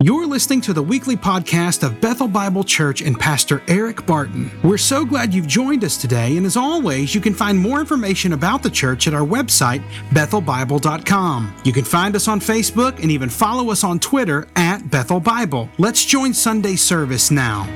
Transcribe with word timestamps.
You're 0.00 0.28
listening 0.28 0.60
to 0.60 0.72
the 0.72 0.80
weekly 0.80 1.16
podcast 1.16 1.82
of 1.82 2.00
Bethel 2.00 2.28
Bible 2.28 2.62
Church 2.62 3.02
and 3.02 3.18
Pastor 3.18 3.64
Eric 3.66 4.06
Barton. 4.06 4.48
We're 4.62 4.78
so 4.78 5.04
glad 5.04 5.34
you've 5.34 5.48
joined 5.48 5.82
us 5.82 5.96
today, 5.96 6.36
and 6.36 6.46
as 6.46 6.56
always, 6.56 7.16
you 7.16 7.20
can 7.20 7.34
find 7.34 7.58
more 7.58 7.80
information 7.80 8.32
about 8.32 8.62
the 8.62 8.70
church 8.70 9.08
at 9.08 9.12
our 9.12 9.26
website, 9.26 9.82
bethelbible.com. 10.10 11.52
You 11.64 11.72
can 11.72 11.82
find 11.82 12.14
us 12.14 12.28
on 12.28 12.38
Facebook 12.38 13.02
and 13.02 13.10
even 13.10 13.28
follow 13.28 13.72
us 13.72 13.82
on 13.82 13.98
Twitter 13.98 14.46
at 14.54 14.88
Bethel 14.88 15.18
Bible. 15.18 15.68
Let's 15.78 16.04
join 16.04 16.32
Sunday 16.32 16.76
service 16.76 17.32
now. 17.32 17.66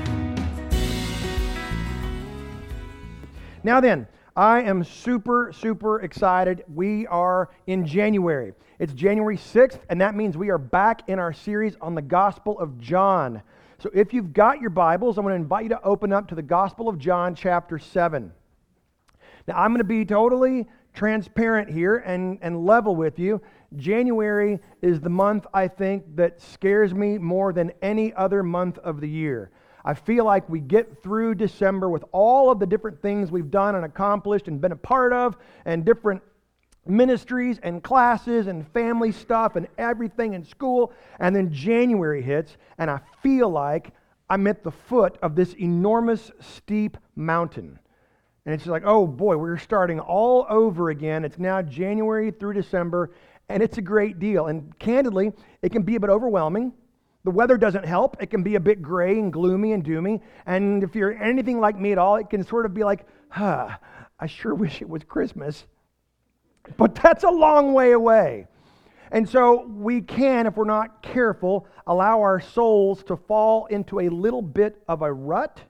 Now 3.64 3.80
then, 3.80 4.06
I 4.36 4.62
am 4.62 4.84
super, 4.84 5.52
super 5.52 6.02
excited. 6.02 6.62
We 6.72 7.04
are 7.08 7.50
in 7.66 7.84
January. 7.84 8.52
It's 8.82 8.94
January 8.94 9.36
6th, 9.36 9.78
and 9.90 10.00
that 10.00 10.16
means 10.16 10.36
we 10.36 10.50
are 10.50 10.58
back 10.58 11.08
in 11.08 11.20
our 11.20 11.32
series 11.32 11.76
on 11.80 11.94
the 11.94 12.02
Gospel 12.02 12.58
of 12.58 12.80
John. 12.80 13.40
So 13.78 13.88
if 13.94 14.12
you've 14.12 14.32
got 14.32 14.60
your 14.60 14.70
Bibles, 14.70 15.16
I'm 15.16 15.22
going 15.22 15.36
to 15.36 15.40
invite 15.40 15.62
you 15.62 15.68
to 15.68 15.82
open 15.84 16.12
up 16.12 16.26
to 16.30 16.34
the 16.34 16.42
Gospel 16.42 16.88
of 16.88 16.98
John, 16.98 17.36
chapter 17.36 17.78
7. 17.78 18.32
Now, 19.46 19.56
I'm 19.56 19.70
going 19.70 19.78
to 19.78 19.84
be 19.84 20.04
totally 20.04 20.66
transparent 20.94 21.70
here 21.70 21.98
and, 21.98 22.40
and 22.42 22.66
level 22.66 22.96
with 22.96 23.20
you. 23.20 23.40
January 23.76 24.58
is 24.80 24.98
the 24.98 25.08
month, 25.08 25.46
I 25.54 25.68
think, 25.68 26.16
that 26.16 26.40
scares 26.42 26.92
me 26.92 27.18
more 27.18 27.52
than 27.52 27.70
any 27.82 28.12
other 28.14 28.42
month 28.42 28.78
of 28.78 29.00
the 29.00 29.08
year. 29.08 29.52
I 29.84 29.94
feel 29.94 30.24
like 30.24 30.48
we 30.48 30.58
get 30.58 31.04
through 31.04 31.36
December 31.36 31.88
with 31.88 32.04
all 32.10 32.50
of 32.50 32.58
the 32.58 32.66
different 32.66 33.00
things 33.00 33.30
we've 33.30 33.50
done 33.50 33.76
and 33.76 33.84
accomplished 33.84 34.48
and 34.48 34.60
been 34.60 34.72
a 34.72 34.76
part 34.76 35.12
of, 35.12 35.36
and 35.66 35.84
different 35.84 36.20
ministries 36.86 37.58
and 37.62 37.82
classes 37.82 38.46
and 38.46 38.66
family 38.68 39.12
stuff 39.12 39.56
and 39.56 39.68
everything 39.78 40.34
in 40.34 40.44
school. 40.44 40.92
And 41.18 41.34
then 41.34 41.52
January 41.52 42.22
hits, 42.22 42.56
and 42.78 42.90
I 42.90 43.00
feel 43.22 43.48
like 43.48 43.92
I'm 44.28 44.46
at 44.46 44.64
the 44.64 44.70
foot 44.70 45.18
of 45.22 45.36
this 45.36 45.52
enormous, 45.54 46.30
steep 46.40 46.96
mountain. 47.14 47.78
And 48.44 48.54
it's 48.54 48.66
like, 48.66 48.82
oh 48.84 49.06
boy, 49.06 49.36
we're 49.36 49.58
starting 49.58 50.00
all 50.00 50.46
over 50.48 50.90
again. 50.90 51.24
It's 51.24 51.38
now 51.38 51.62
January 51.62 52.30
through 52.30 52.54
December, 52.54 53.10
and 53.48 53.62
it's 53.62 53.78
a 53.78 53.82
great 53.82 54.18
deal. 54.18 54.46
And 54.46 54.76
candidly, 54.78 55.32
it 55.62 55.70
can 55.70 55.82
be 55.82 55.96
a 55.96 56.00
bit 56.00 56.10
overwhelming. 56.10 56.72
The 57.24 57.30
weather 57.30 57.56
doesn't 57.56 57.84
help. 57.84 58.20
It 58.20 58.30
can 58.30 58.42
be 58.42 58.56
a 58.56 58.60
bit 58.60 58.82
gray 58.82 59.18
and 59.18 59.32
gloomy 59.32 59.72
and 59.72 59.84
doomy. 59.84 60.20
And 60.46 60.82
if 60.82 60.96
you're 60.96 61.12
anything 61.22 61.60
like 61.60 61.78
me 61.78 61.92
at 61.92 61.98
all, 61.98 62.16
it 62.16 62.28
can 62.30 62.44
sort 62.44 62.66
of 62.66 62.74
be 62.74 62.82
like, 62.82 63.06
huh, 63.28 63.68
I 64.18 64.26
sure 64.26 64.54
wish 64.56 64.82
it 64.82 64.88
was 64.88 65.04
Christmas. 65.04 65.66
But 66.76 66.94
that's 66.94 67.24
a 67.24 67.30
long 67.30 67.72
way 67.72 67.92
away. 67.92 68.46
And 69.10 69.28
so 69.28 69.66
we 69.66 70.00
can, 70.00 70.46
if 70.46 70.56
we're 70.56 70.64
not 70.64 71.02
careful, 71.02 71.66
allow 71.86 72.20
our 72.20 72.40
souls 72.40 73.02
to 73.04 73.16
fall 73.16 73.66
into 73.66 74.00
a 74.00 74.08
little 74.08 74.42
bit 74.42 74.82
of 74.88 75.02
a 75.02 75.12
rut. 75.12 75.60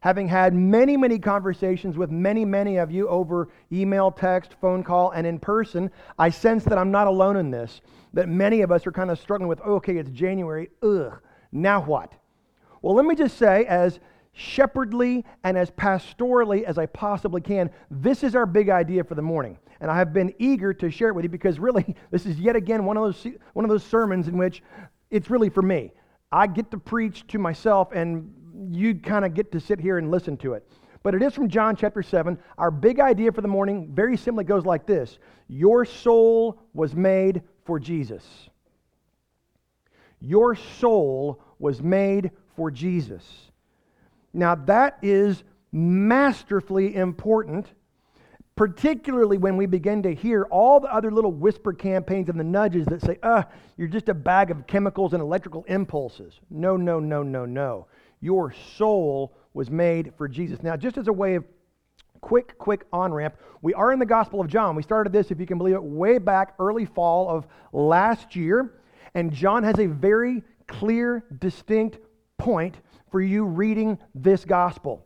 Having 0.00 0.26
had 0.28 0.52
many, 0.52 0.96
many 0.96 1.18
conversations 1.20 1.96
with 1.96 2.10
many, 2.10 2.44
many 2.44 2.78
of 2.78 2.90
you 2.90 3.06
over 3.06 3.50
email, 3.70 4.10
text, 4.10 4.54
phone 4.60 4.82
call, 4.82 5.12
and 5.12 5.24
in 5.24 5.38
person, 5.38 5.92
I 6.18 6.30
sense 6.30 6.64
that 6.64 6.76
I'm 6.76 6.90
not 6.90 7.06
alone 7.06 7.36
in 7.36 7.52
this 7.52 7.80
that 8.14 8.28
many 8.28 8.60
of 8.60 8.70
us 8.70 8.86
are 8.86 8.92
kind 8.92 9.10
of 9.10 9.18
struggling 9.18 9.48
with 9.48 9.60
oh, 9.64 9.74
okay, 9.76 9.96
it's 9.96 10.10
January, 10.10 10.68
ugh, 10.82 11.18
now 11.50 11.82
what? 11.82 12.12
Well, 12.82 12.94
let 12.94 13.04
me 13.04 13.14
just 13.14 13.38
say, 13.38 13.64
as 13.66 14.00
shepherdly 14.32 15.24
and 15.44 15.56
as 15.56 15.70
pastorally 15.70 16.62
as 16.64 16.78
I 16.78 16.86
possibly 16.86 17.40
can, 17.40 17.70
this 17.90 18.24
is 18.24 18.34
our 18.34 18.46
big 18.46 18.68
idea 18.70 19.04
for 19.04 19.14
the 19.14 19.22
morning. 19.22 19.58
And 19.82 19.90
I 19.90 19.96
have 19.96 20.12
been 20.12 20.32
eager 20.38 20.72
to 20.74 20.90
share 20.92 21.08
it 21.08 21.14
with 21.14 21.24
you 21.24 21.28
because 21.28 21.58
really, 21.58 21.96
this 22.12 22.24
is 22.24 22.38
yet 22.38 22.54
again 22.54 22.84
one 22.84 22.96
of 22.96 23.02
those, 23.02 23.26
one 23.52 23.64
of 23.64 23.68
those 23.68 23.82
sermons 23.82 24.28
in 24.28 24.38
which 24.38 24.62
it's 25.10 25.28
really 25.28 25.50
for 25.50 25.60
me. 25.60 25.92
I 26.30 26.46
get 26.46 26.70
to 26.70 26.78
preach 26.78 27.26
to 27.26 27.38
myself, 27.38 27.90
and 27.92 28.32
you 28.70 28.94
kind 28.94 29.24
of 29.24 29.34
get 29.34 29.50
to 29.52 29.60
sit 29.60 29.80
here 29.80 29.98
and 29.98 30.10
listen 30.10 30.36
to 30.38 30.54
it. 30.54 30.66
But 31.02 31.16
it 31.16 31.22
is 31.22 31.34
from 31.34 31.48
John 31.48 31.74
chapter 31.74 32.00
7. 32.00 32.38
Our 32.58 32.70
big 32.70 33.00
idea 33.00 33.32
for 33.32 33.40
the 33.40 33.48
morning 33.48 33.90
very 33.92 34.16
simply 34.16 34.44
goes 34.44 34.64
like 34.64 34.86
this 34.86 35.18
Your 35.48 35.84
soul 35.84 36.60
was 36.74 36.94
made 36.94 37.42
for 37.64 37.80
Jesus. 37.80 38.24
Your 40.20 40.54
soul 40.54 41.42
was 41.58 41.82
made 41.82 42.30
for 42.54 42.70
Jesus. 42.70 43.50
Now, 44.32 44.54
that 44.54 44.98
is 45.02 45.42
masterfully 45.72 46.94
important, 46.94 47.66
particularly 48.62 49.38
when 49.38 49.56
we 49.56 49.66
begin 49.66 50.04
to 50.04 50.14
hear 50.14 50.44
all 50.44 50.78
the 50.78 50.94
other 50.94 51.10
little 51.10 51.32
whisper 51.32 51.72
campaigns 51.72 52.28
and 52.28 52.38
the 52.38 52.44
nudges 52.44 52.86
that 52.86 53.02
say, 53.02 53.18
uh, 53.24 53.42
you're 53.76 53.88
just 53.88 54.08
a 54.08 54.14
bag 54.14 54.52
of 54.52 54.68
chemicals 54.68 55.14
and 55.14 55.20
electrical 55.20 55.64
impulses. 55.66 56.38
No, 56.48 56.76
no, 56.76 57.00
no, 57.00 57.24
no, 57.24 57.44
no. 57.44 57.88
Your 58.20 58.54
soul 58.76 59.36
was 59.52 59.68
made 59.68 60.12
for 60.16 60.28
Jesus. 60.28 60.62
Now, 60.62 60.76
just 60.76 60.96
as 60.96 61.08
a 61.08 61.12
way 61.12 61.34
of 61.34 61.44
quick, 62.20 62.56
quick 62.56 62.86
on 62.92 63.12
ramp. 63.12 63.34
We 63.62 63.74
are 63.74 63.90
in 63.90 63.98
the 63.98 64.06
Gospel 64.06 64.40
of 64.40 64.46
John. 64.46 64.76
We 64.76 64.84
started 64.84 65.12
this, 65.12 65.32
if 65.32 65.40
you 65.40 65.46
can 65.46 65.58
believe 65.58 65.74
it, 65.74 65.82
way 65.82 66.18
back 66.18 66.54
early 66.60 66.84
fall 66.84 67.28
of 67.28 67.48
last 67.72 68.36
year. 68.36 68.74
And 69.14 69.32
John 69.32 69.64
has 69.64 69.80
a 69.80 69.86
very 69.86 70.44
clear, 70.68 71.24
distinct 71.40 71.98
point 72.38 72.76
for 73.10 73.20
you 73.20 73.44
reading 73.44 73.98
this 74.14 74.44
gospel. 74.44 75.04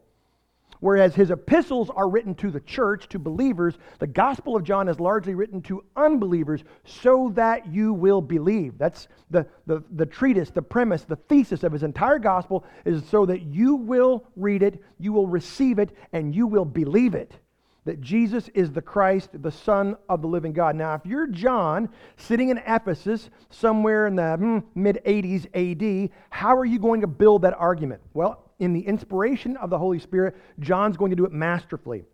Whereas 0.86 1.16
his 1.16 1.32
epistles 1.32 1.90
are 1.90 2.08
written 2.08 2.36
to 2.36 2.48
the 2.52 2.60
church, 2.60 3.08
to 3.08 3.18
believers, 3.18 3.76
the 3.98 4.06
Gospel 4.06 4.54
of 4.54 4.62
John 4.62 4.88
is 4.88 5.00
largely 5.00 5.34
written 5.34 5.60
to 5.62 5.82
unbelievers 5.96 6.62
so 6.84 7.32
that 7.34 7.66
you 7.66 7.92
will 7.92 8.20
believe. 8.20 8.78
That's 8.78 9.08
the, 9.28 9.48
the, 9.66 9.82
the 9.90 10.06
treatise, 10.06 10.50
the 10.50 10.62
premise, 10.62 11.02
the 11.02 11.16
thesis 11.16 11.64
of 11.64 11.72
his 11.72 11.82
entire 11.82 12.20
gospel 12.20 12.64
is 12.84 13.04
so 13.08 13.26
that 13.26 13.42
you 13.42 13.74
will 13.74 14.28
read 14.36 14.62
it, 14.62 14.80
you 15.00 15.12
will 15.12 15.26
receive 15.26 15.80
it, 15.80 15.90
and 16.12 16.32
you 16.32 16.46
will 16.46 16.64
believe 16.64 17.16
it. 17.16 17.32
That 17.84 18.00
Jesus 18.00 18.48
is 18.54 18.70
the 18.70 18.80
Christ, 18.80 19.30
the 19.32 19.50
Son 19.50 19.96
of 20.08 20.22
the 20.22 20.28
living 20.28 20.52
God. 20.52 20.76
Now, 20.76 20.94
if 20.94 21.04
you're 21.04 21.26
John 21.26 21.88
sitting 22.16 22.50
in 22.50 22.58
Ephesus 22.58 23.28
somewhere 23.50 24.06
in 24.06 24.14
the 24.14 24.62
mid 24.76 25.00
80s 25.04 25.46
AD, 25.52 26.10
how 26.30 26.56
are 26.56 26.64
you 26.64 26.78
going 26.78 27.00
to 27.00 27.08
build 27.08 27.42
that 27.42 27.54
argument? 27.58 28.02
Well, 28.14 28.45
in 28.58 28.72
the 28.72 28.80
inspiration 28.80 29.56
of 29.56 29.70
the 29.70 29.78
Holy 29.78 29.98
Spirit, 29.98 30.36
John's 30.58 30.96
going 30.96 31.10
to 31.10 31.16
do 31.16 31.24
it 31.24 31.32
masterfully. 31.32 32.04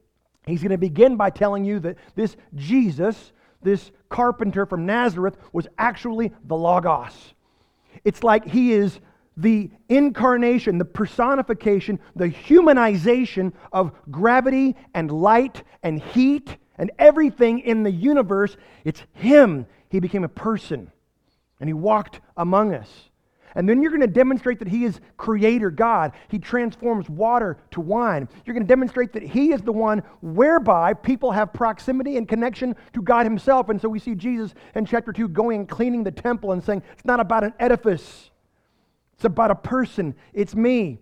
He's 0.46 0.60
going 0.60 0.70
to 0.70 0.78
begin 0.78 1.16
by 1.16 1.30
telling 1.30 1.64
you 1.64 1.78
that 1.80 1.96
this 2.14 2.36
Jesus, 2.54 3.32
this 3.62 3.92
carpenter 4.08 4.66
from 4.66 4.86
Nazareth, 4.86 5.36
was 5.52 5.68
actually 5.78 6.32
the 6.44 6.56
Logos. 6.56 7.34
It's 8.04 8.24
like 8.24 8.46
he 8.46 8.72
is 8.72 8.98
the 9.36 9.70
incarnation, 9.88 10.78
the 10.78 10.84
personification, 10.84 12.00
the 12.16 12.28
humanization 12.28 13.52
of 13.72 13.92
gravity 14.10 14.76
and 14.94 15.10
light 15.10 15.62
and 15.82 16.02
heat 16.02 16.56
and 16.76 16.90
everything 16.98 17.60
in 17.60 17.82
the 17.82 17.90
universe. 17.90 18.56
It's 18.84 19.02
him. 19.12 19.66
He 19.88 20.00
became 20.00 20.24
a 20.24 20.28
person 20.28 20.90
and 21.60 21.68
he 21.68 21.74
walked 21.74 22.20
among 22.36 22.74
us. 22.74 22.90
And 23.54 23.68
then 23.68 23.82
you're 23.82 23.90
going 23.90 24.00
to 24.00 24.06
demonstrate 24.06 24.58
that 24.60 24.68
He 24.68 24.84
is 24.84 25.00
Creator 25.16 25.70
God. 25.70 26.12
He 26.28 26.38
transforms 26.38 27.08
water 27.08 27.58
to 27.72 27.80
wine. 27.80 28.28
You're 28.44 28.54
going 28.54 28.66
to 28.66 28.68
demonstrate 28.68 29.12
that 29.12 29.22
He 29.22 29.52
is 29.52 29.60
the 29.62 29.72
one 29.72 30.02
whereby 30.20 30.94
people 30.94 31.32
have 31.32 31.52
proximity 31.52 32.16
and 32.16 32.28
connection 32.28 32.74
to 32.94 33.02
God 33.02 33.26
Himself. 33.26 33.68
And 33.68 33.80
so 33.80 33.88
we 33.88 33.98
see 33.98 34.14
Jesus 34.14 34.54
in 34.74 34.86
chapter 34.86 35.12
2 35.12 35.28
going 35.28 35.60
and 35.60 35.68
cleaning 35.68 36.04
the 36.04 36.10
temple 36.10 36.52
and 36.52 36.62
saying, 36.62 36.82
It's 36.92 37.04
not 37.04 37.20
about 37.20 37.44
an 37.44 37.54
edifice, 37.58 38.30
it's 39.14 39.24
about 39.24 39.50
a 39.50 39.56
person. 39.56 40.14
It's 40.32 40.54
me. 40.54 40.98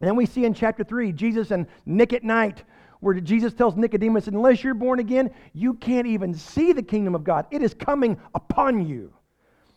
And 0.00 0.08
then 0.08 0.16
we 0.16 0.26
see 0.26 0.44
in 0.44 0.54
chapter 0.54 0.84
3 0.84 1.12
Jesus 1.12 1.50
and 1.50 1.66
Nick 1.86 2.12
at 2.12 2.24
night 2.24 2.64
where 3.00 3.20
Jesus 3.20 3.52
tells 3.54 3.76
Nicodemus, 3.76 4.26
unless 4.26 4.64
you're 4.64 4.74
born 4.74 4.98
again, 4.98 5.30
you 5.52 5.74
can't 5.74 6.06
even 6.06 6.34
see 6.34 6.72
the 6.72 6.82
kingdom 6.82 7.14
of 7.14 7.24
God. 7.24 7.46
It 7.50 7.62
is 7.62 7.74
coming 7.74 8.18
upon 8.34 8.86
you. 8.86 9.12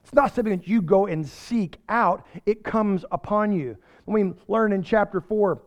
It's 0.10 0.16
not 0.16 0.34
something 0.34 0.58
that 0.58 0.68
you 0.68 0.82
go 0.82 1.06
and 1.06 1.24
seek 1.24 1.78
out, 1.88 2.26
it 2.48 2.64
comes 2.64 3.06
upon 3.12 3.52
you. 3.52 3.78
we 4.08 4.34
learn 4.48 4.74
in 4.74 4.82
chapter 4.82 5.22
4 5.22 5.62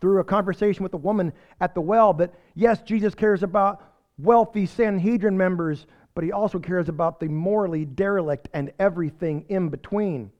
through 0.00 0.20
a 0.20 0.24
conversation 0.24 0.84
with 0.84 0.94
a 0.94 0.98
woman 0.98 1.32
at 1.60 1.74
the 1.74 1.80
well 1.80 2.14
that 2.14 2.32
yes, 2.54 2.80
Jesus 2.82 3.12
cares 3.16 3.42
about 3.42 3.82
wealthy 4.18 4.66
Sanhedrin 4.66 5.36
members, 5.36 5.86
but 6.14 6.22
he 6.22 6.30
also 6.30 6.60
cares 6.60 6.88
about 6.88 7.18
the 7.18 7.26
morally 7.26 7.84
derelict 7.84 8.48
and 8.54 8.72
everything 8.78 9.46
in 9.48 9.68
between. 9.68 10.30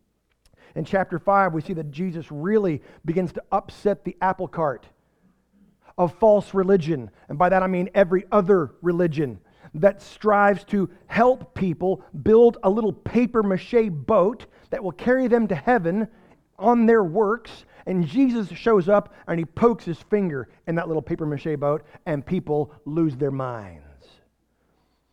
In 0.77 0.85
chapter 0.85 1.19
5, 1.19 1.53
we 1.53 1.62
see 1.62 1.73
that 1.73 1.91
Jesus 1.91 2.31
really 2.31 2.81
begins 3.05 3.33
to 3.33 3.43
upset 3.50 4.05
the 4.05 4.17
apple 4.21 4.47
cart 4.47 4.87
of 5.99 6.15
false 6.21 6.55
religion. 6.55 7.11
And 7.29 7.38
by 7.38 7.49
that 7.49 7.65
I 7.65 7.67
mean 7.67 7.91
every 7.93 8.25
other 8.31 8.71
religion 8.83 9.41
that 9.75 10.03
strives 10.03 10.65
to 10.65 10.91
help 11.07 11.55
people 11.55 12.03
build 12.23 12.59
a 12.63 12.71
little 12.71 12.93
paper 12.93 13.43
mache 13.43 13.89
boat 13.91 14.47
that 14.71 14.83
will 14.85 14.93
carry 14.93 15.29
them 15.29 15.49
to 15.49 15.55
heaven 15.55 16.09
on 16.59 16.87
their 16.87 17.03
works. 17.03 17.65
And 17.87 18.07
Jesus 18.07 18.49
shows 18.51 18.89
up 18.89 19.15
and 19.27 19.39
he 19.39 19.45
pokes 19.45 19.85
his 19.85 19.99
finger 19.99 20.49
in 20.67 20.75
that 20.77 20.89
little 20.89 21.03
paper 21.03 21.27
mache 21.27 21.59
boat, 21.59 21.85
and 22.07 22.25
people 22.25 22.73
lose 22.85 23.17
their 23.17 23.31
minds. 23.31 23.83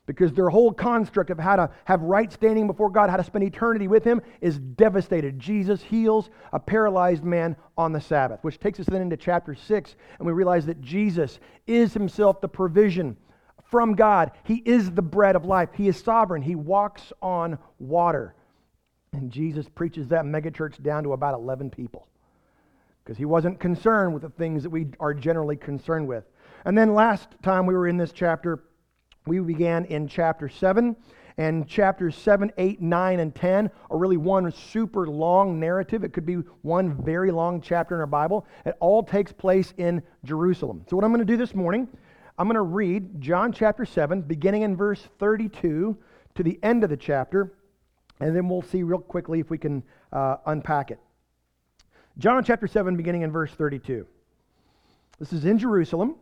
because 0.10 0.34
their 0.34 0.50
whole 0.50 0.74
construct 0.74 1.30
of 1.30 1.38
how 1.38 1.56
to 1.56 1.70
have 1.86 2.02
right 2.02 2.34
standing 2.34 2.66
before 2.66 2.90
God, 2.90 3.12
how 3.12 3.18
to 3.18 3.24
spend 3.24 3.44
eternity 3.44 3.88
with 3.88 4.04
Him, 4.04 4.24
is 4.42 4.58
devastated. 4.58 5.38
Jesus 5.38 5.84
heals 5.84 6.32
a 6.52 6.60
paralyzed 6.60 7.24
man 7.24 7.56
on 7.78 7.94
the 7.94 8.02
Sabbath, 8.02 8.40
which 8.42 8.60
takes 8.60 8.80
us 8.80 8.88
then 8.88 9.04
into 9.04 9.16
chapter 9.16 9.54
6, 9.54 9.96
and 10.18 10.26
we 10.26 10.34
realize 10.34 10.66
that 10.66 10.82
Jesus 10.82 11.40
is 11.68 11.94
Himself 11.94 12.42
the 12.42 12.48
provision 12.48 13.18
from 13.70 13.94
God. 13.96 14.32
He 14.44 14.56
is 14.56 14.92
the 14.92 15.02
bread 15.02 15.36
of 15.36 15.46
life, 15.46 15.70
He 15.74 15.88
is 15.88 15.98
sovereign, 15.98 16.42
He 16.42 16.56
walks 16.56 17.14
on 17.22 17.58
water. 17.80 18.36
And 19.12 19.32
Jesus 19.32 19.68
preaches 19.68 20.10
that 20.10 20.26
megachurch 20.26 20.84
down 20.84 21.04
to 21.04 21.14
about 21.14 21.34
11 21.34 21.72
people 21.72 22.08
because 23.10 23.18
he 23.18 23.26
wasn't 23.26 23.60
concerned 23.60 24.14
with 24.14 24.22
the 24.22 24.30
things 24.30 24.62
that 24.62 24.70
we 24.70 24.86
are 25.00 25.16
generally 25.16 25.56
concerned 25.56 26.08
with. 26.08 26.26
And 26.66 26.78
then 26.78 26.94
last 26.94 27.28
time 27.42 27.66
we 27.66 27.74
were 27.74 27.88
in 27.88 27.98
this 27.98 28.12
chapter, 28.12 28.66
we 29.26 29.40
began 29.40 29.86
in 29.86 30.08
chapter 30.08 30.48
7. 30.48 30.96
And 31.38 31.68
chapters 31.68 32.16
7, 32.18 32.52
8, 32.56 32.82
9, 32.82 33.20
and 33.20 33.34
10 33.34 33.72
are 33.90 33.98
really 33.98 34.18
one 34.18 34.52
super 34.52 35.08
long 35.08 35.60
narrative. 35.60 36.04
It 36.04 36.14
could 36.14 36.26
be 36.26 36.36
one 36.62 37.02
very 37.02 37.32
long 37.32 37.62
chapter 37.62 37.96
in 37.96 38.02
our 38.02 38.06
Bible. 38.06 38.46
It 38.66 38.76
all 38.80 39.02
takes 39.02 39.32
place 39.32 39.74
in 39.78 40.04
Jerusalem. 40.26 40.84
So, 40.88 40.98
what 40.98 41.04
I'm 41.06 41.12
going 41.12 41.26
to 41.26 41.34
do 41.34 41.38
this 41.38 41.56
morning, 41.56 41.88
I'm 42.40 42.48
going 42.48 42.56
to 42.56 42.62
read 42.62 43.20
John 43.20 43.52
chapter 43.52 43.84
7, 43.84 44.22
beginning 44.22 44.62
in 44.62 44.78
verse 44.78 45.06
32 45.20 45.98
to 46.36 46.44
the 46.44 46.58
end 46.64 46.86
of 46.86 46.90
the 46.90 46.96
chapter. 46.96 47.52
And 48.22 48.34
then 48.34 48.48
we'll 48.48 48.62
see 48.62 48.82
real 48.82 49.00
quickly 49.00 49.42
if 49.42 49.50
we 49.50 49.58
can 49.58 49.84
uh, 50.14 50.38
unpack 50.46 50.90
it. 50.90 51.00
John 52.18 52.42
chapter 52.46 52.66
7, 52.66 52.96
beginning 52.96 53.24
in 53.24 53.32
verse 53.32 53.52
32. 53.52 54.08
This 55.20 55.34
is 55.34 55.44
in 55.44 55.58
Jerusalem. 55.58 56.16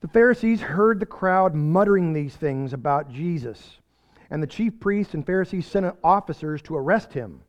The 0.00 0.08
Pharisees 0.08 0.60
heard 0.60 0.98
the 0.98 1.06
crowd 1.06 1.54
muttering 1.54 2.12
these 2.12 2.34
things 2.34 2.72
about 2.72 3.08
Jesus, 3.08 3.78
and 4.28 4.42
the 4.42 4.48
chief 4.48 4.80
priests 4.80 5.14
and 5.14 5.24
Pharisees 5.24 5.68
sent 5.68 5.94
officers 6.02 6.60
to 6.62 6.76
arrest 6.76 7.12
him. 7.12 7.42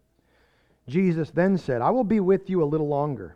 Jesus 0.87 1.31
then 1.31 1.57
said, 1.57 1.81
I 1.81 1.89
will 1.89 2.03
be 2.03 2.19
with 2.19 2.51
you 2.51 2.61
a 2.61 2.65
little 2.65 2.87
longer, 2.87 3.35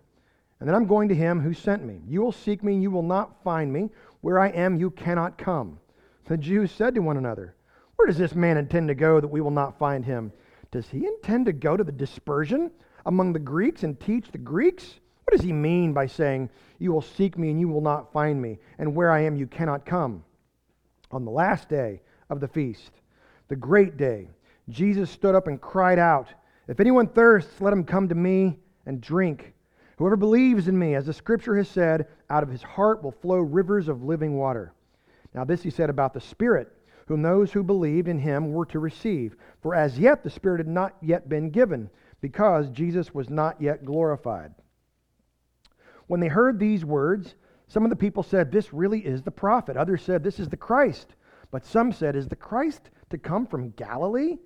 and 0.59 0.69
then 0.69 0.75
I'm 0.75 0.85
going 0.85 1.09
to 1.09 1.15
him 1.15 1.39
who 1.39 1.53
sent 1.53 1.83
me. 1.83 2.01
You 2.07 2.21
will 2.21 2.31
seek 2.31 2.63
me, 2.63 2.73
and 2.73 2.83
you 2.83 2.91
will 2.91 3.03
not 3.03 3.43
find 3.43 3.71
me. 3.71 3.89
Where 4.27 4.39
I 4.39 4.49
am, 4.49 4.75
you 4.75 4.91
cannot 4.91 5.37
come. 5.37 5.79
The 6.25 6.35
Jews 6.35 6.69
said 6.73 6.93
to 6.95 6.99
one 6.99 7.15
another, 7.15 7.55
where 7.95 8.07
does 8.07 8.17
this 8.17 8.35
man 8.35 8.57
intend 8.57 8.89
to 8.89 8.93
go 8.93 9.21
that 9.21 9.27
we 9.29 9.39
will 9.39 9.51
not 9.51 9.79
find 9.79 10.03
him? 10.03 10.33
Does 10.69 10.89
he 10.89 11.07
intend 11.07 11.45
to 11.45 11.53
go 11.53 11.77
to 11.77 11.83
the 11.85 11.93
dispersion 11.93 12.69
among 13.05 13.31
the 13.31 13.39
Greeks 13.39 13.83
and 13.83 13.97
teach 13.97 14.29
the 14.29 14.37
Greeks? 14.37 14.99
What 15.23 15.31
does 15.31 15.45
he 15.45 15.53
mean 15.53 15.93
by 15.93 16.07
saying, 16.07 16.49
You 16.77 16.91
will 16.91 17.01
seek 17.01 17.37
me 17.37 17.51
and 17.51 17.57
you 17.57 17.69
will 17.69 17.79
not 17.79 18.11
find 18.11 18.41
me, 18.41 18.59
and 18.79 18.93
where 18.93 19.11
I 19.11 19.21
am 19.21 19.37
you 19.37 19.47
cannot 19.47 19.85
come? 19.85 20.25
On 21.09 21.23
the 21.23 21.31
last 21.31 21.69
day 21.69 22.01
of 22.29 22.41
the 22.41 22.49
feast, 22.49 22.91
the 23.47 23.55
great 23.55 23.95
day, 23.95 24.27
Jesus 24.67 25.09
stood 25.09 25.35
up 25.35 25.47
and 25.47 25.61
cried 25.61 25.99
out, 25.99 26.27
If 26.67 26.81
anyone 26.81 27.07
thirsts, 27.07 27.61
let 27.61 27.71
him 27.71 27.85
come 27.85 28.09
to 28.09 28.15
me 28.15 28.59
and 28.85 28.99
drink. 28.99 29.53
Whoever 29.95 30.17
believes 30.17 30.67
in 30.67 30.77
me, 30.77 30.95
as 30.95 31.05
the 31.05 31.13
scripture 31.13 31.55
has 31.55 31.69
said, 31.69 32.07
out 32.29 32.43
of 32.43 32.49
his 32.49 32.63
heart 32.63 33.03
will 33.03 33.11
flow 33.11 33.37
rivers 33.37 33.87
of 33.87 34.03
living 34.03 34.37
water. 34.37 34.73
Now, 35.33 35.43
this 35.43 35.63
he 35.63 35.69
said 35.69 35.89
about 35.89 36.13
the 36.13 36.21
Spirit 36.21 36.71
whom 37.07 37.21
those 37.21 37.51
who 37.51 37.63
believed 37.63 38.07
in 38.07 38.19
him 38.19 38.51
were 38.51 38.65
to 38.65 38.79
receive. 38.79 39.35
For 39.61 39.73
as 39.73 39.97
yet 39.97 40.23
the 40.23 40.29
Spirit 40.29 40.59
had 40.59 40.67
not 40.67 40.95
yet 41.01 41.29
been 41.29 41.49
given, 41.49 41.89
because 42.21 42.69
Jesus 42.69 43.13
was 43.13 43.29
not 43.29 43.61
yet 43.61 43.85
glorified. 43.85 44.53
When 46.07 46.19
they 46.19 46.27
heard 46.27 46.59
these 46.59 46.83
words, 46.85 47.35
some 47.67 47.83
of 47.83 47.89
the 47.89 47.95
people 47.95 48.23
said, 48.23 48.51
This 48.51 48.73
really 48.73 48.99
is 48.99 49.21
the 49.21 49.31
prophet. 49.31 49.77
Others 49.77 50.03
said, 50.03 50.23
This 50.23 50.39
is 50.39 50.49
the 50.49 50.57
Christ. 50.57 51.15
But 51.49 51.65
some 51.65 51.91
said, 51.91 52.15
Is 52.15 52.27
the 52.27 52.35
Christ 52.35 52.89
to 53.09 53.17
come 53.17 53.45
from 53.45 53.71
Galilee? 53.71 54.37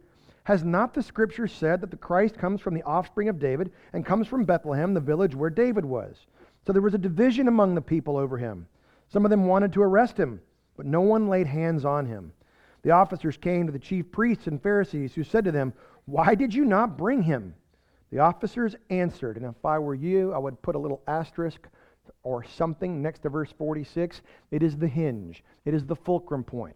Has 0.43 0.63
not 0.63 0.93
the 0.93 1.03
scripture 1.03 1.47
said 1.47 1.81
that 1.81 1.91
the 1.91 1.97
Christ 1.97 2.37
comes 2.37 2.61
from 2.61 2.73
the 2.73 2.83
offspring 2.83 3.29
of 3.29 3.39
David 3.39 3.71
and 3.93 4.05
comes 4.05 4.27
from 4.27 4.43
Bethlehem, 4.43 4.93
the 4.93 4.99
village 4.99 5.35
where 5.35 5.51
David 5.51 5.85
was? 5.85 6.25
So 6.65 6.73
there 6.73 6.81
was 6.81 6.93
a 6.93 6.99
division 6.99 7.47
among 7.47 7.75
the 7.75 7.81
people 7.81 8.17
over 8.17 8.37
him. 8.37 8.67
Some 9.07 9.25
of 9.25 9.31
them 9.31 9.45
wanted 9.45 9.73
to 9.73 9.81
arrest 9.81 10.17
him, 10.17 10.41
but 10.77 10.85
no 10.85 11.01
one 11.01 11.27
laid 11.27 11.47
hands 11.47 11.85
on 11.85 12.05
him. 12.05 12.33
The 12.83 12.91
officers 12.91 13.37
came 13.37 13.65
to 13.65 13.71
the 13.71 13.79
chief 13.79 14.11
priests 14.11 14.47
and 14.47 14.61
Pharisees, 14.61 15.13
who 15.13 15.23
said 15.23 15.43
to 15.45 15.51
them, 15.51 15.73
Why 16.05 16.35
did 16.35 16.53
you 16.53 16.65
not 16.65 16.97
bring 16.97 17.23
him? 17.23 17.55
The 18.11 18.19
officers 18.19 18.75
answered, 18.89 19.37
and 19.37 19.45
if 19.45 19.65
I 19.65 19.79
were 19.79 19.95
you, 19.95 20.33
I 20.33 20.37
would 20.37 20.61
put 20.61 20.75
a 20.75 20.79
little 20.79 21.01
asterisk 21.07 21.67
or 22.23 22.43
something 22.43 23.01
next 23.01 23.19
to 23.19 23.29
verse 23.29 23.53
46. 23.57 24.21
It 24.51 24.63
is 24.63 24.77
the 24.77 24.87
hinge, 24.87 25.43
it 25.65 25.73
is 25.73 25.85
the 25.85 25.95
fulcrum 25.95 26.43
point. 26.43 26.75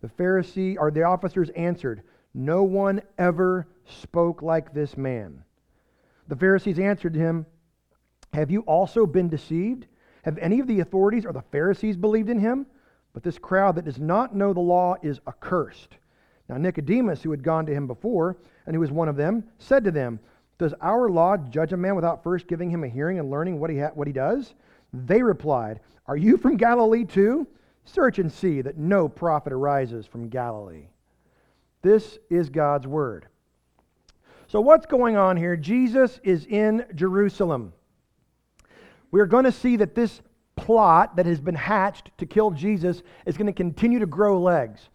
The 0.00 0.08
Pharisee 0.08 0.76
or 0.78 0.90
the 0.90 1.02
officers 1.02 1.50
answered, 1.50 2.02
No 2.34 2.62
one 2.62 3.02
ever 3.18 3.66
spoke 3.84 4.42
like 4.42 4.72
this 4.72 4.96
man. 4.96 5.42
The 6.28 6.36
Pharisees 6.36 6.78
answered 6.78 7.14
him, 7.14 7.46
Have 8.32 8.50
you 8.50 8.60
also 8.62 9.06
been 9.06 9.28
deceived? 9.28 9.86
Have 10.22 10.38
any 10.38 10.60
of 10.60 10.66
the 10.66 10.80
authorities 10.80 11.24
or 11.24 11.32
the 11.32 11.42
Pharisees 11.42 11.96
believed 11.96 12.28
in 12.28 12.38
him? 12.38 12.66
But 13.12 13.22
this 13.22 13.38
crowd 13.38 13.76
that 13.76 13.84
does 13.84 13.98
not 13.98 14.34
know 14.34 14.52
the 14.52 14.60
law 14.60 14.96
is 15.02 15.20
accursed. 15.26 15.96
Now, 16.48 16.56
Nicodemus, 16.56 17.22
who 17.22 17.30
had 17.30 17.42
gone 17.42 17.66
to 17.66 17.74
him 17.74 17.86
before, 17.86 18.36
and 18.66 18.74
who 18.74 18.80
was 18.80 18.90
one 18.90 19.08
of 19.08 19.16
them, 19.16 19.44
said 19.58 19.84
to 19.84 19.90
them, 19.90 20.18
Does 20.58 20.74
our 20.80 21.10
law 21.10 21.36
judge 21.36 21.72
a 21.72 21.76
man 21.76 21.94
without 21.94 22.22
first 22.22 22.46
giving 22.46 22.70
him 22.70 22.84
a 22.84 22.88
hearing 22.88 23.18
and 23.18 23.30
learning 23.30 23.60
what 23.60 23.70
he, 23.70 23.78
ha- 23.78 23.90
what 23.94 24.06
he 24.06 24.12
does? 24.12 24.54
They 24.92 25.22
replied, 25.22 25.80
Are 26.06 26.16
you 26.16 26.36
from 26.36 26.56
Galilee 26.56 27.04
too? 27.04 27.46
Search 27.84 28.18
and 28.18 28.30
see 28.30 28.60
that 28.62 28.78
no 28.78 29.08
prophet 29.08 29.52
arises 29.52 30.06
from 30.06 30.28
Galilee. 30.28 30.88
This 31.82 32.18
is 32.28 32.50
God's 32.50 32.86
word. 32.86 33.26
So, 34.46 34.60
what's 34.60 34.86
going 34.86 35.16
on 35.16 35.36
here? 35.36 35.56
Jesus 35.56 36.20
is 36.22 36.46
in 36.46 36.84
Jerusalem. 36.94 37.72
We're 39.10 39.26
going 39.26 39.44
to 39.44 39.52
see 39.52 39.76
that 39.76 39.94
this 39.94 40.20
plot 40.56 41.16
that 41.16 41.26
has 41.26 41.40
been 41.40 41.54
hatched 41.54 42.10
to 42.18 42.26
kill 42.26 42.50
Jesus 42.50 43.02
is 43.26 43.36
going 43.36 43.46
to 43.46 43.52
continue 43.52 44.00
to 44.00 44.06
grow 44.06 44.40
legs. 44.40 44.88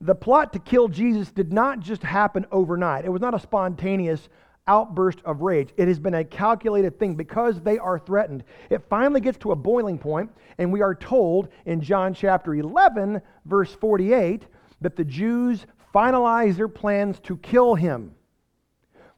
The 0.00 0.14
plot 0.14 0.52
to 0.54 0.58
kill 0.58 0.88
Jesus 0.88 1.30
did 1.30 1.52
not 1.52 1.80
just 1.80 2.02
happen 2.02 2.46
overnight, 2.50 3.04
it 3.04 3.10
was 3.10 3.22
not 3.22 3.34
a 3.34 3.38
spontaneous 3.38 4.28
outburst 4.66 5.20
of 5.26 5.42
rage. 5.42 5.70
It 5.76 5.88
has 5.88 5.98
been 5.98 6.14
a 6.14 6.24
calculated 6.24 6.98
thing 6.98 7.16
because 7.16 7.60
they 7.60 7.78
are 7.78 7.98
threatened. 7.98 8.44
It 8.70 8.82
finally 8.88 9.20
gets 9.20 9.36
to 9.38 9.52
a 9.52 9.56
boiling 9.56 9.98
point, 9.98 10.30
and 10.56 10.72
we 10.72 10.80
are 10.80 10.94
told 10.94 11.48
in 11.66 11.82
John 11.82 12.14
chapter 12.14 12.54
11, 12.54 13.20
verse 13.44 13.74
48, 13.74 14.46
that 14.80 14.96
the 14.96 15.04
Jews 15.04 15.66
finalize 15.94 16.56
their 16.56 16.68
plans 16.68 17.20
to 17.20 17.36
kill 17.36 17.74
him 17.74 18.14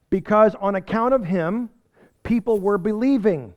because 0.09 0.55
on 0.55 0.75
account 0.75 1.13
of 1.13 1.25
him, 1.25 1.69
people 2.23 2.59
were 2.59 2.77
believing 2.77 3.53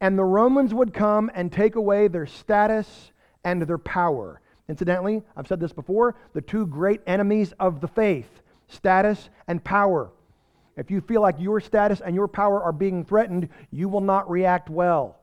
and 0.00 0.18
the 0.18 0.24
Romans 0.24 0.74
would 0.74 0.92
come 0.92 1.30
and 1.34 1.52
take 1.52 1.76
away 1.76 2.08
their 2.08 2.26
status 2.26 3.12
and 3.44 3.62
their 3.62 3.78
power. 3.78 4.40
Incidentally, 4.68 5.22
I've 5.36 5.46
said 5.46 5.60
this 5.60 5.72
before 5.72 6.16
the 6.32 6.40
two 6.40 6.66
great 6.66 7.00
enemies 7.06 7.52
of 7.60 7.80
the 7.80 7.88
faith 7.88 8.42
status 8.68 9.28
and 9.46 9.62
power. 9.62 10.10
If 10.76 10.90
you 10.90 11.00
feel 11.00 11.20
like 11.20 11.36
your 11.38 11.60
status 11.60 12.00
and 12.00 12.14
your 12.14 12.26
power 12.26 12.62
are 12.62 12.72
being 12.72 13.04
threatened, 13.04 13.48
you 13.70 13.88
will 13.88 14.00
not 14.00 14.28
react 14.28 14.68
well. 14.68 15.18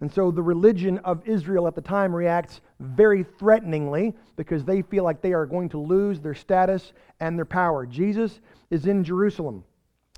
And 0.00 0.12
so 0.12 0.32
the 0.32 0.42
religion 0.42 0.98
of 0.98 1.26
Israel 1.26 1.68
at 1.68 1.76
the 1.76 1.80
time 1.80 2.14
reacts 2.14 2.60
very 2.80 3.22
threateningly 3.22 4.14
because 4.36 4.64
they 4.64 4.82
feel 4.82 5.04
like 5.04 5.22
they 5.22 5.32
are 5.32 5.46
going 5.46 5.68
to 5.70 5.78
lose 5.78 6.20
their 6.20 6.34
status 6.34 6.92
and 7.20 7.38
their 7.38 7.44
power. 7.44 7.86
Jesus 7.86 8.40
is 8.68 8.86
in 8.86 9.04
Jerusalem. 9.04 9.62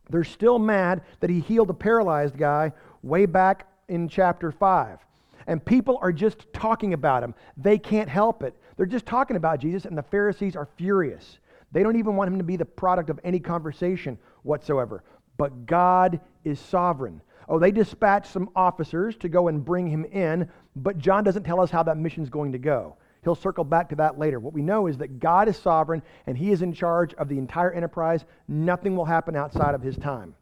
They're 0.09 0.25
still 0.25 0.59
mad 0.59 1.03
that 1.21 1.31
he 1.31 1.41
healed 1.41 1.69
a 1.69 1.75
paralyzed 1.75 2.39
guy 2.39 2.73
way 3.03 3.27
back 3.27 3.67
in 3.89 4.09
chapter 4.09 4.51
5. 4.53 4.99
And 5.47 5.65
people 5.65 5.99
are 6.01 6.13
just 6.13 6.53
talking 6.53 6.95
about 6.95 7.23
him. 7.23 7.35
They 7.57 7.79
can't 7.79 8.09
help 8.09 8.43
it. 8.43 8.55
They're 8.77 8.87
just 8.87 9.07
talking 9.07 9.37
about 9.37 9.61
Jesus, 9.61 9.85
and 9.85 9.97
the 9.97 10.03
Pharisees 10.03 10.57
are 10.57 10.69
furious. 10.77 11.39
They 11.73 11.83
don't 11.83 11.97
even 11.97 12.17
want 12.17 12.31
him 12.31 12.39
to 12.39 12.45
be 12.45 12.57
the 12.57 12.65
product 12.65 13.11
of 13.11 13.21
any 13.25 13.41
conversation 13.41 14.19
whatsoever. 14.43 15.05
But 15.37 15.67
God 15.67 16.21
is 16.45 16.59
sovereign. 16.61 17.21
Oh, 17.49 17.59
they 17.59 17.71
dispatch 17.71 18.29
some 18.29 18.49
officers 18.57 19.17
to 19.19 19.29
go 19.29 19.49
and 19.49 19.65
bring 19.65 19.87
him 19.87 20.05
in, 20.07 20.49
but 20.77 20.99
John 20.99 21.25
doesn't 21.25 21.43
tell 21.43 21.61
us 21.61 21.71
how 21.71 21.83
that 21.83 21.99
mission's 21.99 22.31
going 22.31 22.53
to 22.53 22.59
go. 22.59 22.97
He'll 23.23 23.35
circle 23.35 23.65
back 23.65 23.89
to 23.89 23.97
that 23.97 24.19
later. 24.19 24.39
What 24.39 24.53
we 24.53 24.63
know 24.63 24.87
is 24.87 24.99
that 24.99 25.19
God 25.19 25.49
is 25.49 25.57
sovereign 25.57 26.03
and 26.27 26.37
he 26.37 26.53
is 26.53 26.63
in 26.63 26.73
charge 26.73 27.15
of 27.15 27.29
the 27.29 27.39
entire 27.39 27.73
enterprise. 27.73 28.25
Nothing 28.49 28.97
will 28.97 29.05
happen 29.07 29.35
outside 29.35 29.75
of 29.75 29.83
his 29.83 29.97
time. 29.97 30.35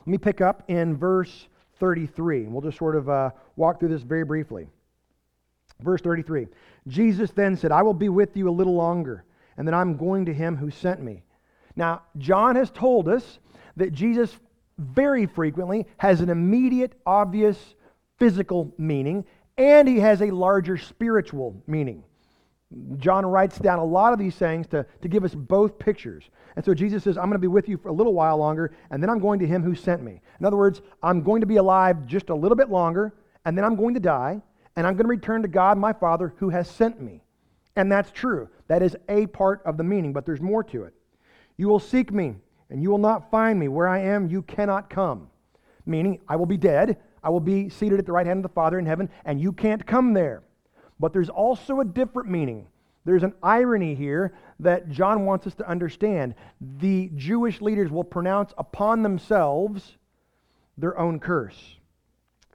Let 0.00 0.06
me 0.06 0.18
pick 0.18 0.40
up 0.40 0.64
in 0.68 0.96
verse 0.96 1.48
33. 1.78 2.44
And 2.44 2.52
we'll 2.52 2.62
just 2.62 2.78
sort 2.78 2.96
of 2.96 3.08
uh, 3.08 3.30
walk 3.56 3.80
through 3.80 3.90
this 3.90 4.02
very 4.02 4.24
briefly. 4.24 4.68
Verse 5.80 6.00
33 6.00 6.46
Jesus 6.88 7.30
then 7.32 7.56
said, 7.56 7.72
I 7.72 7.82
will 7.82 7.94
be 7.94 8.08
with 8.08 8.36
you 8.36 8.48
a 8.48 8.50
little 8.50 8.74
longer, 8.74 9.24
and 9.56 9.66
then 9.66 9.74
I'm 9.74 9.96
going 9.96 10.26
to 10.26 10.34
him 10.34 10.56
who 10.56 10.70
sent 10.70 11.02
me. 11.02 11.22
Now, 11.74 12.02
John 12.18 12.56
has 12.56 12.70
told 12.70 13.08
us 13.08 13.38
that 13.76 13.92
Jesus 13.92 14.34
very 14.78 15.26
frequently 15.26 15.86
has 15.98 16.20
an 16.20 16.30
immediate, 16.30 16.92
obvious 17.04 17.74
physical 18.18 18.72
meaning, 18.78 19.24
and 19.58 19.88
he 19.88 19.98
has 19.98 20.22
a 20.22 20.30
larger 20.30 20.76
spiritual 20.76 21.62
meaning. 21.66 22.04
John 22.98 23.24
writes 23.24 23.58
down 23.58 23.78
a 23.78 23.84
lot 23.84 24.12
of 24.12 24.18
these 24.18 24.34
sayings 24.34 24.66
to, 24.68 24.84
to 25.02 25.08
give 25.08 25.24
us 25.24 25.34
both 25.34 25.78
pictures. 25.78 26.24
And 26.56 26.64
so 26.64 26.74
Jesus 26.74 27.04
says, 27.04 27.16
I'm 27.16 27.24
going 27.24 27.32
to 27.34 27.38
be 27.38 27.46
with 27.46 27.68
you 27.68 27.76
for 27.76 27.88
a 27.88 27.92
little 27.92 28.12
while 28.12 28.38
longer, 28.38 28.74
and 28.90 29.02
then 29.02 29.08
I'm 29.08 29.20
going 29.20 29.38
to 29.38 29.46
him 29.46 29.62
who 29.62 29.74
sent 29.74 30.02
me. 30.02 30.20
In 30.40 30.46
other 30.46 30.56
words, 30.56 30.82
I'm 31.02 31.22
going 31.22 31.40
to 31.42 31.46
be 31.46 31.56
alive 31.56 32.06
just 32.06 32.28
a 32.28 32.34
little 32.34 32.56
bit 32.56 32.68
longer, 32.68 33.14
and 33.44 33.56
then 33.56 33.64
I'm 33.64 33.76
going 33.76 33.94
to 33.94 34.00
die, 34.00 34.42
and 34.74 34.86
I'm 34.86 34.94
going 34.94 35.04
to 35.04 35.10
return 35.10 35.42
to 35.42 35.48
God 35.48 35.78
my 35.78 35.92
Father 35.92 36.34
who 36.38 36.50
has 36.50 36.68
sent 36.68 37.00
me. 37.00 37.22
And 37.76 37.92
that's 37.92 38.10
true. 38.10 38.48
That 38.68 38.82
is 38.82 38.96
a 39.08 39.26
part 39.26 39.62
of 39.64 39.76
the 39.76 39.84
meaning, 39.84 40.12
but 40.12 40.26
there's 40.26 40.40
more 40.40 40.64
to 40.64 40.84
it. 40.84 40.94
You 41.56 41.68
will 41.68 41.78
seek 41.78 42.10
me, 42.12 42.34
and 42.68 42.82
you 42.82 42.90
will 42.90 42.98
not 42.98 43.30
find 43.30 43.60
me. 43.60 43.68
Where 43.68 43.86
I 43.86 44.00
am, 44.00 44.28
you 44.28 44.42
cannot 44.42 44.90
come. 44.90 45.28
Meaning, 45.84 46.20
I 46.28 46.34
will 46.36 46.46
be 46.46 46.56
dead. 46.56 46.96
I 47.22 47.30
will 47.30 47.40
be 47.40 47.68
seated 47.68 47.98
at 47.98 48.06
the 48.06 48.12
right 48.12 48.26
hand 48.26 48.38
of 48.38 48.42
the 48.42 48.54
Father 48.54 48.78
in 48.78 48.86
heaven, 48.86 49.08
and 49.24 49.40
you 49.40 49.52
can't 49.52 49.86
come 49.86 50.14
there. 50.14 50.42
But 50.98 51.12
there's 51.12 51.28
also 51.28 51.80
a 51.80 51.84
different 51.84 52.30
meaning. 52.30 52.66
There's 53.04 53.22
an 53.22 53.34
irony 53.42 53.94
here 53.94 54.34
that 54.60 54.88
John 54.90 55.24
wants 55.24 55.46
us 55.46 55.54
to 55.56 55.68
understand. 55.68 56.34
The 56.78 57.10
Jewish 57.14 57.60
leaders 57.60 57.90
will 57.90 58.04
pronounce 58.04 58.52
upon 58.58 59.02
themselves 59.02 59.96
their 60.76 60.98
own 60.98 61.20
curse. 61.20 61.76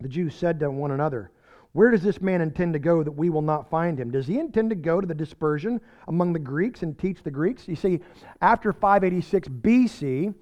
The 0.01 0.10
Jews 0.10 0.36
said 0.36 0.60
to 0.60 0.69
one 0.69 0.91
another, 0.91 1.31
Where 1.71 1.91
does 1.91 2.03
this 2.03 2.21
man 2.21 2.41
intend 2.41 2.74
to 2.74 2.79
go 2.79 3.03
that 3.03 3.12
we 3.12 3.29
will 3.29 3.41
not 3.41 3.69
find 3.69 4.00
him? 4.00 4.12
Does 4.12 4.27
he 4.27 4.39
intend 4.39 4.71
to 4.71 4.75
go 4.75 5.00
to 5.00 5.07
the 5.07 5.15
dispersion 5.15 5.79
among 6.07 6.33
the 6.33 6.39
Greeks 6.39 6.83
and 6.83 6.98
teach 6.98 7.24
the 7.24 7.31
Greeks? 7.31 7.67
You 7.67 7.75
see, 7.75 8.01
after 8.41 8.74
586 8.74 9.48
BC, 9.48 10.33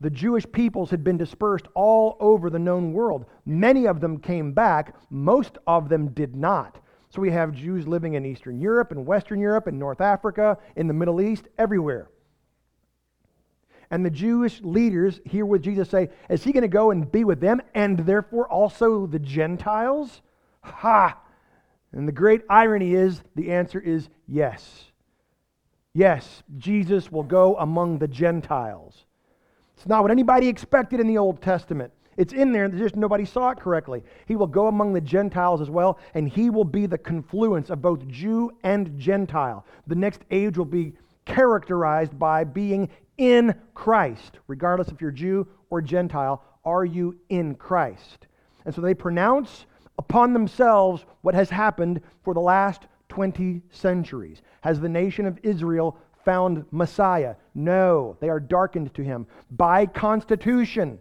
the 0.00 0.10
Jewish 0.10 0.44
peoples 0.52 0.90
had 0.90 1.02
been 1.02 1.16
dispersed 1.16 1.66
all 1.74 2.16
over 2.20 2.50
the 2.50 2.58
known 2.58 2.92
world. 2.92 3.24
Many 3.46 3.86
of 3.86 4.00
them 4.00 4.18
came 4.18 4.52
back, 4.52 4.94
most 5.10 5.58
of 5.66 5.88
them 5.88 6.08
did 6.08 6.36
not. 6.36 6.78
So 7.16 7.22
we 7.22 7.30
have 7.30 7.52
Jews 7.52 7.88
living 7.88 8.12
in 8.12 8.26
Eastern 8.26 8.60
Europe 8.60 8.90
and 8.90 9.06
Western 9.06 9.40
Europe 9.40 9.66
and 9.68 9.78
North 9.78 10.02
Africa, 10.02 10.58
in 10.76 10.86
the 10.86 10.92
Middle 10.92 11.22
East, 11.22 11.48
everywhere. 11.56 12.10
And 13.90 14.04
the 14.04 14.10
Jewish 14.10 14.60
leaders 14.60 15.22
here 15.24 15.46
with 15.46 15.62
Jesus 15.62 15.88
say, 15.88 16.10
Is 16.28 16.44
he 16.44 16.52
going 16.52 16.60
to 16.60 16.68
go 16.68 16.90
and 16.90 17.10
be 17.10 17.24
with 17.24 17.40
them 17.40 17.62
and 17.74 18.00
therefore 18.00 18.46
also 18.48 19.06
the 19.06 19.18
Gentiles? 19.18 20.20
Ha! 20.60 21.18
And 21.92 22.06
the 22.06 22.12
great 22.12 22.42
irony 22.50 22.94
is 22.94 23.22
the 23.34 23.50
answer 23.50 23.80
is 23.80 24.10
yes. 24.28 24.84
Yes, 25.94 26.42
Jesus 26.58 27.10
will 27.10 27.22
go 27.22 27.56
among 27.56 27.98
the 27.98 28.08
Gentiles. 28.08 29.06
It's 29.74 29.86
not 29.86 30.02
what 30.02 30.10
anybody 30.10 30.48
expected 30.48 31.00
in 31.00 31.06
the 31.06 31.16
Old 31.16 31.40
Testament. 31.40 31.94
It's 32.16 32.32
in 32.32 32.52
there, 32.52 32.68
just 32.68 32.96
nobody 32.96 33.24
saw 33.24 33.50
it 33.50 33.60
correctly. 33.60 34.02
He 34.26 34.36
will 34.36 34.46
go 34.46 34.68
among 34.68 34.92
the 34.92 35.00
Gentiles 35.00 35.60
as 35.60 35.68
well, 35.68 35.98
and 36.14 36.28
he 36.28 36.50
will 36.50 36.64
be 36.64 36.86
the 36.86 36.98
confluence 36.98 37.68
of 37.68 37.82
both 37.82 38.06
Jew 38.08 38.50
and 38.62 38.98
Gentile. 38.98 39.66
The 39.86 39.94
next 39.94 40.22
age 40.30 40.56
will 40.56 40.64
be 40.64 40.94
characterized 41.26 42.18
by 42.18 42.44
being 42.44 42.88
in 43.18 43.54
Christ, 43.74 44.38
regardless 44.46 44.88
if 44.88 45.00
you're 45.00 45.10
Jew 45.10 45.46
or 45.70 45.82
Gentile. 45.82 46.42
Are 46.64 46.84
you 46.84 47.16
in 47.28 47.54
Christ? 47.54 48.26
And 48.64 48.74
so 48.74 48.80
they 48.80 48.94
pronounce 48.94 49.66
upon 49.98 50.32
themselves 50.32 51.04
what 51.22 51.34
has 51.34 51.50
happened 51.50 52.00
for 52.24 52.34
the 52.34 52.40
last 52.40 52.82
20 53.08 53.62
centuries. 53.70 54.42
Has 54.62 54.80
the 54.80 54.88
nation 54.88 55.26
of 55.26 55.38
Israel 55.42 55.96
found 56.24 56.64
Messiah? 56.70 57.36
No, 57.54 58.16
they 58.20 58.28
are 58.28 58.40
darkened 58.40 58.92
to 58.94 59.02
him. 59.02 59.26
By 59.50 59.86
constitution, 59.86 60.98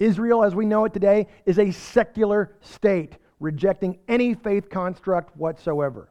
Israel, 0.00 0.44
as 0.44 0.54
we 0.54 0.66
know 0.66 0.84
it 0.84 0.92
today, 0.92 1.26
is 1.44 1.58
a 1.58 1.70
secular 1.70 2.56
state, 2.60 3.16
rejecting 3.40 3.98
any 4.08 4.34
faith 4.34 4.70
construct 4.70 5.36
whatsoever. 5.36 6.10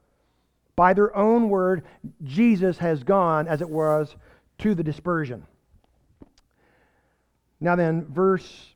By 0.75 0.93
their 0.93 1.15
own 1.15 1.49
word, 1.49 1.83
Jesus 2.23 2.77
has 2.77 3.03
gone, 3.03 3.47
as 3.47 3.61
it 3.61 3.69
was, 3.69 4.15
to 4.59 4.75
the 4.75 4.83
dispersion. 4.83 5.45
Now, 7.59 7.75
then, 7.75 8.05
verse 8.09 8.73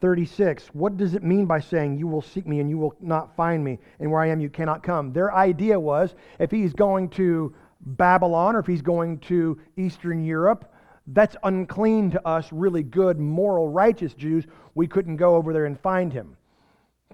36 0.00 0.68
what 0.68 0.96
does 0.96 1.14
it 1.14 1.22
mean 1.22 1.46
by 1.46 1.60
saying, 1.60 1.98
You 1.98 2.06
will 2.06 2.22
seek 2.22 2.46
me 2.46 2.60
and 2.60 2.70
you 2.70 2.78
will 2.78 2.94
not 3.00 3.34
find 3.36 3.62
me, 3.62 3.78
and 3.98 4.10
where 4.10 4.20
I 4.20 4.28
am 4.28 4.40
you 4.40 4.48
cannot 4.48 4.82
come? 4.82 5.12
Their 5.12 5.34
idea 5.34 5.78
was 5.78 6.14
if 6.38 6.50
he's 6.50 6.72
going 6.72 7.08
to 7.10 7.54
Babylon 7.80 8.56
or 8.56 8.60
if 8.60 8.66
he's 8.66 8.82
going 8.82 9.18
to 9.20 9.58
Eastern 9.76 10.24
Europe, 10.24 10.72
that's 11.12 11.36
unclean 11.42 12.12
to 12.12 12.26
us, 12.26 12.48
really 12.52 12.82
good, 12.82 13.18
moral, 13.18 13.68
righteous 13.68 14.14
Jews. 14.14 14.44
We 14.74 14.86
couldn't 14.86 15.16
go 15.16 15.34
over 15.34 15.52
there 15.52 15.66
and 15.66 15.78
find 15.80 16.12
him. 16.12 16.36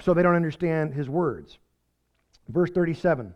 So 0.00 0.12
they 0.12 0.22
don't 0.22 0.34
understand 0.34 0.94
his 0.94 1.08
words. 1.08 1.58
Verse 2.48 2.70
37. 2.70 3.34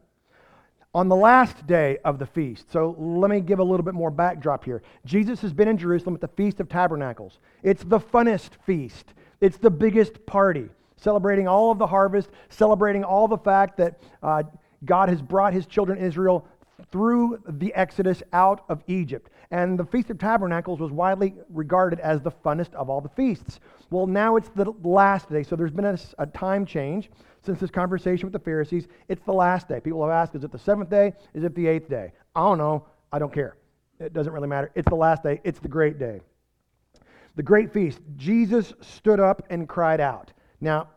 On 0.92 1.08
the 1.08 1.16
last 1.16 1.66
day 1.66 1.98
of 2.04 2.18
the 2.18 2.26
feast, 2.26 2.70
so 2.72 2.96
let 2.98 3.30
me 3.30 3.40
give 3.40 3.60
a 3.60 3.64
little 3.64 3.84
bit 3.84 3.94
more 3.94 4.10
backdrop 4.10 4.64
here. 4.64 4.82
Jesus 5.06 5.40
has 5.40 5.52
been 5.52 5.68
in 5.68 5.78
Jerusalem 5.78 6.16
at 6.16 6.20
the 6.20 6.28
Feast 6.28 6.58
of 6.58 6.68
Tabernacles. 6.68 7.38
It's 7.62 7.84
the 7.84 8.00
funnest 8.00 8.50
feast, 8.66 9.14
it's 9.40 9.56
the 9.56 9.70
biggest 9.70 10.26
party, 10.26 10.68
celebrating 10.96 11.46
all 11.46 11.70
of 11.70 11.78
the 11.78 11.86
harvest, 11.86 12.30
celebrating 12.48 13.04
all 13.04 13.28
the 13.28 13.38
fact 13.38 13.76
that 13.76 14.00
uh, 14.22 14.42
God 14.84 15.08
has 15.08 15.22
brought 15.22 15.52
his 15.52 15.64
children 15.66 15.96
Israel 15.98 16.46
through 16.90 17.42
the 17.48 17.74
Exodus 17.74 18.22
out 18.32 18.64
of 18.68 18.82
Egypt. 18.86 19.30
And 19.50 19.78
the 19.78 19.84
Feast 19.84 20.10
of 20.10 20.18
Tabernacles 20.18 20.80
was 20.80 20.92
widely 20.92 21.34
regarded 21.48 21.98
as 22.00 22.20
the 22.20 22.30
funnest 22.30 22.72
of 22.74 22.88
all 22.88 23.00
the 23.00 23.08
feasts. 23.08 23.60
Well, 23.90 24.06
now 24.06 24.36
it's 24.36 24.48
the 24.50 24.72
last 24.82 25.30
day, 25.30 25.42
so 25.42 25.56
there's 25.56 25.72
been 25.72 25.84
a, 25.84 25.98
a 26.18 26.26
time 26.26 26.64
change 26.64 27.10
since 27.42 27.58
this 27.58 27.70
conversation 27.70 28.26
with 28.26 28.32
the 28.32 28.38
Pharisees. 28.38 28.86
It's 29.08 29.24
the 29.24 29.32
last 29.32 29.68
day. 29.68 29.80
People 29.80 30.02
have 30.02 30.12
asked, 30.12 30.34
is 30.34 30.44
it 30.44 30.52
the 30.52 30.58
seventh 30.58 30.90
day? 30.90 31.14
Is 31.34 31.42
it 31.42 31.54
the 31.54 31.66
eighth 31.66 31.88
day? 31.88 32.12
I 32.36 32.40
don't 32.40 32.58
know. 32.58 32.86
I 33.12 33.18
don't 33.18 33.32
care. 33.32 33.56
It 33.98 34.12
doesn't 34.12 34.32
really 34.32 34.48
matter. 34.48 34.70
It's 34.74 34.88
the 34.88 34.94
last 34.94 35.22
day. 35.22 35.40
It's 35.42 35.58
the 35.58 35.68
great 35.68 35.98
day. 35.98 36.20
The 37.36 37.42
great 37.42 37.72
feast. 37.72 38.00
Jesus 38.16 38.72
stood 38.80 39.20
up 39.20 39.42
and 39.50 39.68
cried 39.68 40.00
out. 40.00 40.32
Now, 40.60 40.88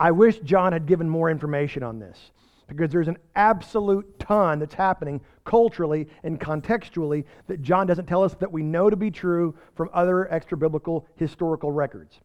I 0.00 0.10
wish 0.10 0.40
John 0.40 0.72
had 0.72 0.86
given 0.86 1.08
more 1.08 1.30
information 1.30 1.82
on 1.82 1.98
this 1.98 2.32
because 2.76 2.92
there's 2.92 3.08
an 3.08 3.18
absolute 3.36 4.18
ton 4.18 4.58
that's 4.58 4.74
happening 4.74 5.20
culturally 5.44 6.08
and 6.22 6.40
contextually 6.40 7.24
that 7.46 7.62
John 7.62 7.86
doesn't 7.86 8.06
tell 8.06 8.22
us 8.22 8.34
that 8.34 8.50
we 8.50 8.62
know 8.62 8.90
to 8.90 8.96
be 8.96 9.10
true 9.10 9.54
from 9.74 9.90
other 9.92 10.32
extra 10.32 10.56
biblical 10.56 11.06
historical 11.16 11.72
records. 11.72 12.20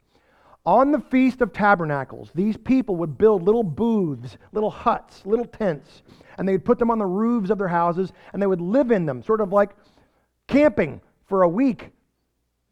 On 0.65 0.91
the 0.91 0.99
Feast 0.99 1.39
of 1.41 1.53
Tabernacles, 1.53 2.29
these 2.35 2.57
people 2.57 2.97
would 2.97 3.17
build 3.17 3.43
little 3.43 3.63
booths, 3.63 4.37
little 4.51 4.69
huts, 4.69 5.25
little 5.25 5.45
tents, 5.45 6.03
and 6.37 6.47
they'd 6.47 6.65
put 6.65 6.77
them 6.77 6.91
on 6.91 6.99
the 6.99 7.05
roofs 7.05 7.49
of 7.49 7.57
their 7.57 7.69
houses 7.69 8.11
and 8.33 8.41
they 8.41 8.47
would 8.47 8.59
live 8.59 8.91
in 8.91 9.05
them, 9.05 9.23
sort 9.23 9.39
of 9.39 9.53
like 9.53 9.71
camping 10.47 10.99
for 11.25 11.43
a 11.43 11.49
week 11.49 11.91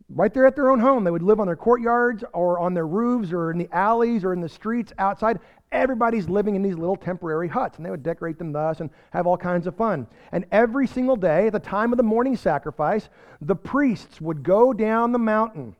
right 0.10 0.34
there 0.34 0.46
at 0.46 0.56
their 0.56 0.70
own 0.70 0.80
home. 0.80 1.04
They 1.04 1.12
would 1.12 1.24
live 1.24 1.40
on 1.40 1.48
their 1.48 1.56
courtyards 1.56 2.24
or 2.34 2.60
on 2.60 2.74
their 2.74 2.88
roofs 2.88 3.32
or 3.32 3.52
in 3.52 3.58
the 3.58 3.70
alleys 3.72 4.24
or 4.24 4.34
in 4.34 4.42
the 4.42 4.50
streets 4.50 4.94
outside. 4.98 5.40
Everybody's 5.76 6.30
living 6.30 6.56
in 6.56 6.62
these 6.62 6.78
little 6.78 6.96
temporary 6.96 7.50
huts, 7.50 7.78
and 7.78 7.86
they 7.86 7.90
would 7.90 8.02
decorate 8.02 8.38
them 8.38 8.54
thus 8.54 8.80
and 8.80 8.90
have 9.12 9.28
all 9.28 9.38
kinds 9.38 9.68
of 9.68 9.76
fun. 9.76 10.08
And 10.32 10.46
every 10.52 10.88
single 10.88 11.18
day, 11.18 11.48
at 11.48 11.54
the 11.54 11.60
time 11.60 11.92
of 11.92 11.98
the 11.98 12.04
morning 12.04 12.38
sacrifice, 12.38 13.10
the 13.42 13.56
priests 13.56 14.22
would 14.22 14.42
go 14.42 14.72
down 14.72 15.12
the 15.12 15.20
mountain 15.20 15.76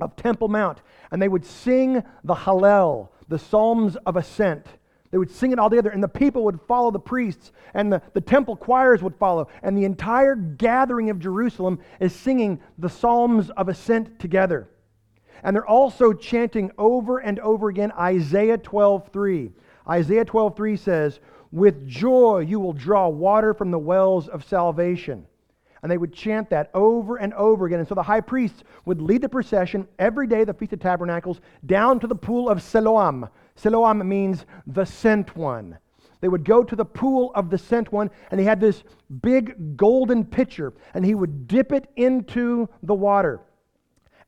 of 0.00 0.16
Temple 0.16 0.48
Mount 0.48 0.80
and 1.10 1.22
they 1.22 1.28
would 1.28 1.44
sing 1.44 2.02
the 2.24 2.34
Hallel, 2.34 3.10
the 3.28 3.38
Psalms 3.38 3.96
of 4.06 4.16
Ascent. 4.16 4.66
They 5.10 5.18
would 5.18 5.30
sing 5.30 5.52
it 5.52 5.58
all 5.58 5.70
together, 5.70 5.90
and 5.90 6.02
the 6.02 6.08
people 6.08 6.44
would 6.44 6.60
follow 6.68 6.90
the 6.90 6.98
priests, 6.98 7.52
and 7.72 7.92
the, 7.92 8.02
the 8.12 8.20
temple 8.20 8.56
choirs 8.56 9.02
would 9.02 9.16
follow, 9.16 9.48
and 9.62 9.78
the 9.78 9.84
entire 9.84 10.34
gathering 10.34 11.08
of 11.08 11.18
Jerusalem 11.18 11.78
is 12.00 12.12
singing 12.12 12.60
the 12.76 12.90
Psalms 12.90 13.48
of 13.50 13.68
Ascent 13.68 14.18
together. 14.18 14.68
And 15.42 15.54
they're 15.54 15.66
also 15.66 16.12
chanting 16.12 16.70
over 16.78 17.18
and 17.18 17.38
over 17.40 17.68
again 17.68 17.92
Isaiah 17.92 18.58
12:3. 18.58 19.52
Isaiah 19.88 20.24
12:3 20.24 20.76
says, 20.76 21.20
"With 21.52 21.86
joy 21.86 22.40
you 22.40 22.60
will 22.60 22.72
draw 22.72 23.08
water 23.08 23.54
from 23.54 23.70
the 23.70 23.78
wells 23.78 24.28
of 24.28 24.44
salvation." 24.44 25.26
And 25.82 25.92
they 25.92 25.98
would 25.98 26.12
chant 26.12 26.50
that 26.50 26.70
over 26.74 27.16
and 27.16 27.32
over 27.34 27.66
again. 27.66 27.78
And 27.78 27.86
so 27.86 27.94
the 27.94 28.02
high 28.02 28.20
priests 28.20 28.64
would 28.84 29.00
lead 29.00 29.22
the 29.22 29.28
procession 29.28 29.86
every 29.98 30.26
day, 30.26 30.42
the 30.42 30.52
Feast 30.52 30.72
of 30.72 30.80
Tabernacles, 30.80 31.40
down 31.64 32.00
to 32.00 32.08
the 32.08 32.16
pool 32.16 32.48
of 32.48 32.60
Siloam. 32.60 33.28
Siloam 33.54 34.06
means 34.08 34.44
the 34.66 34.84
sent 34.84 35.36
one. 35.36 35.78
They 36.20 36.28
would 36.28 36.44
go 36.44 36.64
to 36.64 36.74
the 36.74 36.84
pool 36.84 37.30
of 37.36 37.48
the 37.48 37.58
sent 37.58 37.92
one, 37.92 38.10
and 38.32 38.40
he 38.40 38.46
had 38.46 38.58
this 38.58 38.82
big 39.22 39.76
golden 39.76 40.24
pitcher, 40.24 40.72
and 40.94 41.04
he 41.04 41.14
would 41.14 41.46
dip 41.46 41.70
it 41.70 41.88
into 41.94 42.68
the 42.82 42.94
water 42.94 43.40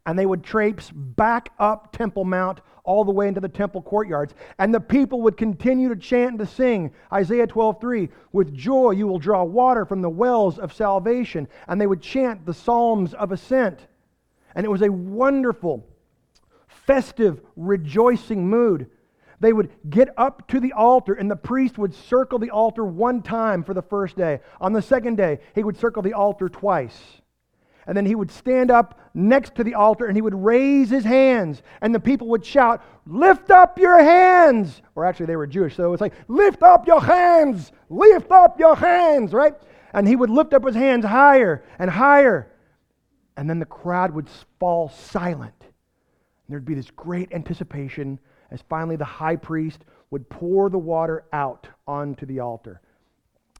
and 0.06 0.18
they 0.18 0.26
would 0.26 0.42
traipse 0.42 0.90
back 0.90 1.52
up 1.58 1.92
Temple 1.92 2.24
Mount 2.24 2.60
all 2.84 3.04
the 3.04 3.12
way 3.12 3.28
into 3.28 3.40
the 3.40 3.48
temple 3.48 3.82
courtyards. 3.82 4.34
And 4.58 4.74
the 4.74 4.80
people 4.80 5.22
would 5.22 5.36
continue 5.36 5.88
to 5.88 5.96
chant 5.96 6.30
and 6.30 6.38
to 6.40 6.46
sing 6.46 6.92
Isaiah 7.12 7.46
12:3, 7.46 8.08
with 8.32 8.54
joy 8.54 8.92
you 8.92 9.06
will 9.06 9.18
draw 9.18 9.44
water 9.44 9.84
from 9.84 10.02
the 10.02 10.10
wells 10.10 10.58
of 10.58 10.72
salvation. 10.72 11.46
And 11.68 11.80
they 11.80 11.86
would 11.86 12.00
chant 12.00 12.46
the 12.46 12.54
psalms 12.54 13.14
of 13.14 13.32
ascent. 13.32 13.86
And 14.54 14.64
it 14.64 14.70
was 14.70 14.82
a 14.82 14.90
wonderful, 14.90 15.86
festive, 16.66 17.40
rejoicing 17.56 18.48
mood. 18.48 18.90
They 19.38 19.52
would 19.52 19.70
get 19.88 20.08
up 20.16 20.48
to 20.48 20.60
the 20.60 20.72
altar, 20.72 21.14
and 21.14 21.30
the 21.30 21.36
priest 21.36 21.78
would 21.78 21.94
circle 21.94 22.38
the 22.38 22.50
altar 22.50 22.84
one 22.84 23.22
time 23.22 23.62
for 23.62 23.72
the 23.72 23.82
first 23.82 24.16
day. 24.16 24.40
On 24.60 24.72
the 24.72 24.82
second 24.82 25.16
day, 25.16 25.40
he 25.54 25.64
would 25.64 25.76
circle 25.76 26.02
the 26.02 26.12
altar 26.12 26.48
twice. 26.48 27.20
And 27.86 27.96
then 27.96 28.06
he 28.06 28.14
would 28.14 28.30
stand 28.30 28.70
up 28.70 29.00
next 29.14 29.54
to 29.56 29.64
the 29.64 29.74
altar 29.74 30.06
and 30.06 30.16
he 30.16 30.22
would 30.22 30.34
raise 30.34 30.90
his 30.90 31.04
hands, 31.04 31.62
and 31.80 31.94
the 31.94 32.00
people 32.00 32.28
would 32.28 32.44
shout, 32.44 32.82
Lift 33.06 33.50
up 33.50 33.78
your 33.78 34.02
hands! 34.02 34.82
Or 34.94 35.04
actually, 35.04 35.26
they 35.26 35.36
were 35.36 35.46
Jewish, 35.46 35.76
so 35.76 35.84
it 35.84 35.88
was 35.88 36.00
like, 36.00 36.14
Lift 36.28 36.62
up 36.62 36.86
your 36.86 37.00
hands! 37.00 37.72
Lift 37.88 38.30
up 38.30 38.58
your 38.58 38.76
hands, 38.76 39.32
right? 39.32 39.54
And 39.92 40.06
he 40.06 40.16
would 40.16 40.30
lift 40.30 40.54
up 40.54 40.64
his 40.64 40.76
hands 40.76 41.04
higher 41.04 41.64
and 41.78 41.90
higher. 41.90 42.52
And 43.36 43.48
then 43.48 43.58
the 43.58 43.66
crowd 43.66 44.12
would 44.14 44.28
fall 44.58 44.88
silent. 44.88 45.54
And 45.60 45.70
there'd 46.48 46.64
be 46.64 46.74
this 46.74 46.90
great 46.90 47.32
anticipation 47.32 48.20
as 48.50 48.62
finally 48.68 48.96
the 48.96 49.04
high 49.04 49.36
priest 49.36 49.84
would 50.10 50.28
pour 50.28 50.68
the 50.70 50.78
water 50.78 51.24
out 51.32 51.68
onto 51.86 52.26
the 52.26 52.40
altar. 52.40 52.80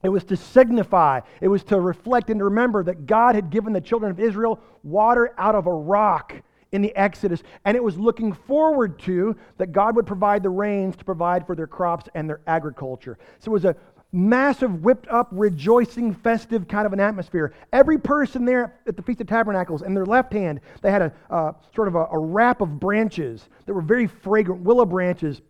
It 0.02 0.08
was 0.08 0.24
to 0.24 0.36
signify, 0.36 1.20
it 1.40 1.48
was 1.48 1.62
to 1.64 1.78
reflect 1.78 2.30
and 2.30 2.40
to 2.40 2.44
remember 2.44 2.82
that 2.84 3.06
God 3.06 3.34
had 3.34 3.50
given 3.50 3.72
the 3.72 3.80
children 3.80 4.10
of 4.10 4.18
Israel 4.18 4.60
water 4.82 5.34
out 5.36 5.54
of 5.54 5.66
a 5.66 5.72
rock 5.72 6.34
in 6.72 6.82
the 6.82 6.94
Exodus, 6.96 7.42
and 7.64 7.76
it 7.76 7.82
was 7.82 7.98
looking 7.98 8.32
forward 8.32 8.98
to 9.00 9.36
that 9.58 9.72
God 9.72 9.96
would 9.96 10.06
provide 10.06 10.42
the 10.42 10.50
rains 10.50 10.96
to 10.96 11.04
provide 11.04 11.46
for 11.46 11.56
their 11.56 11.66
crops 11.66 12.08
and 12.14 12.28
their 12.28 12.40
agriculture. 12.46 13.18
So 13.40 13.50
it 13.50 13.54
was 13.54 13.64
a 13.64 13.76
massive, 14.12 14.82
whipped 14.82 15.08
up, 15.08 15.28
rejoicing, 15.32 16.14
festive 16.14 16.66
kind 16.66 16.86
of 16.86 16.92
an 16.92 17.00
atmosphere. 17.00 17.52
Every 17.72 17.98
person 17.98 18.44
there 18.44 18.78
at 18.86 18.96
the 18.96 19.02
Feast 19.02 19.20
of 19.20 19.26
Tabernacles, 19.26 19.82
in 19.82 19.94
their 19.94 20.06
left 20.06 20.32
hand, 20.32 20.60
they 20.80 20.90
had 20.90 21.02
a 21.02 21.54
sort 21.74 21.88
of 21.88 21.94
a, 21.94 22.06
a 22.12 22.18
wrap 22.18 22.60
of 22.60 22.80
branches 22.80 23.48
that 23.66 23.74
were 23.74 23.82
very 23.82 24.06
fragrant, 24.06 24.62
willow 24.62 24.86
branches, 24.86 25.42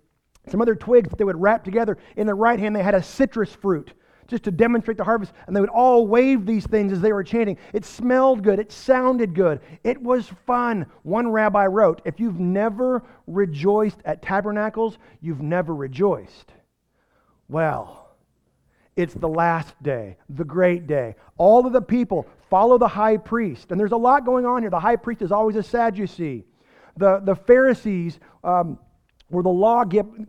some 0.48 0.60
other 0.60 0.74
twigs 0.74 1.08
that 1.10 1.18
they 1.18 1.24
would 1.24 1.40
wrap 1.40 1.64
together. 1.64 1.98
In 2.16 2.26
their 2.26 2.36
right 2.36 2.58
hand, 2.58 2.74
they 2.74 2.82
had 2.82 2.94
a 2.94 3.02
citrus 3.02 3.52
fruit 3.54 3.92
just 4.30 4.44
to 4.44 4.50
demonstrate 4.50 4.96
the 4.96 5.04
harvest. 5.04 5.32
And 5.46 5.54
they 5.54 5.60
would 5.60 5.68
all 5.68 6.06
wave 6.06 6.46
these 6.46 6.66
things 6.66 6.92
as 6.92 7.00
they 7.00 7.12
were 7.12 7.24
chanting. 7.24 7.58
It 7.72 7.84
smelled 7.84 8.42
good. 8.42 8.58
It 8.58 8.72
sounded 8.72 9.34
good. 9.34 9.60
It 9.84 10.00
was 10.00 10.30
fun. 10.46 10.86
One 11.02 11.30
rabbi 11.30 11.66
wrote 11.66 12.00
If 12.04 12.20
you've 12.20 12.40
never 12.40 13.02
rejoiced 13.26 13.98
at 14.04 14.22
tabernacles, 14.22 14.98
you've 15.20 15.42
never 15.42 15.74
rejoiced. 15.74 16.52
Well, 17.48 18.08
it's 18.96 19.14
the 19.14 19.28
last 19.28 19.80
day, 19.82 20.16
the 20.28 20.44
great 20.44 20.86
day. 20.86 21.16
All 21.36 21.66
of 21.66 21.72
the 21.72 21.82
people 21.82 22.26
follow 22.48 22.78
the 22.78 22.88
high 22.88 23.16
priest. 23.16 23.70
And 23.70 23.80
there's 23.80 23.92
a 23.92 23.96
lot 23.96 24.24
going 24.24 24.46
on 24.46 24.62
here. 24.62 24.70
The 24.70 24.80
high 24.80 24.96
priest 24.96 25.22
is 25.22 25.32
always 25.32 25.56
a 25.56 25.62
Sadducee. 25.62 26.44
The, 26.96 27.20
the 27.20 27.34
Pharisees 27.34 28.18
um, 28.44 28.78
were 29.30 29.42
the 29.42 29.48
law, 29.48 29.84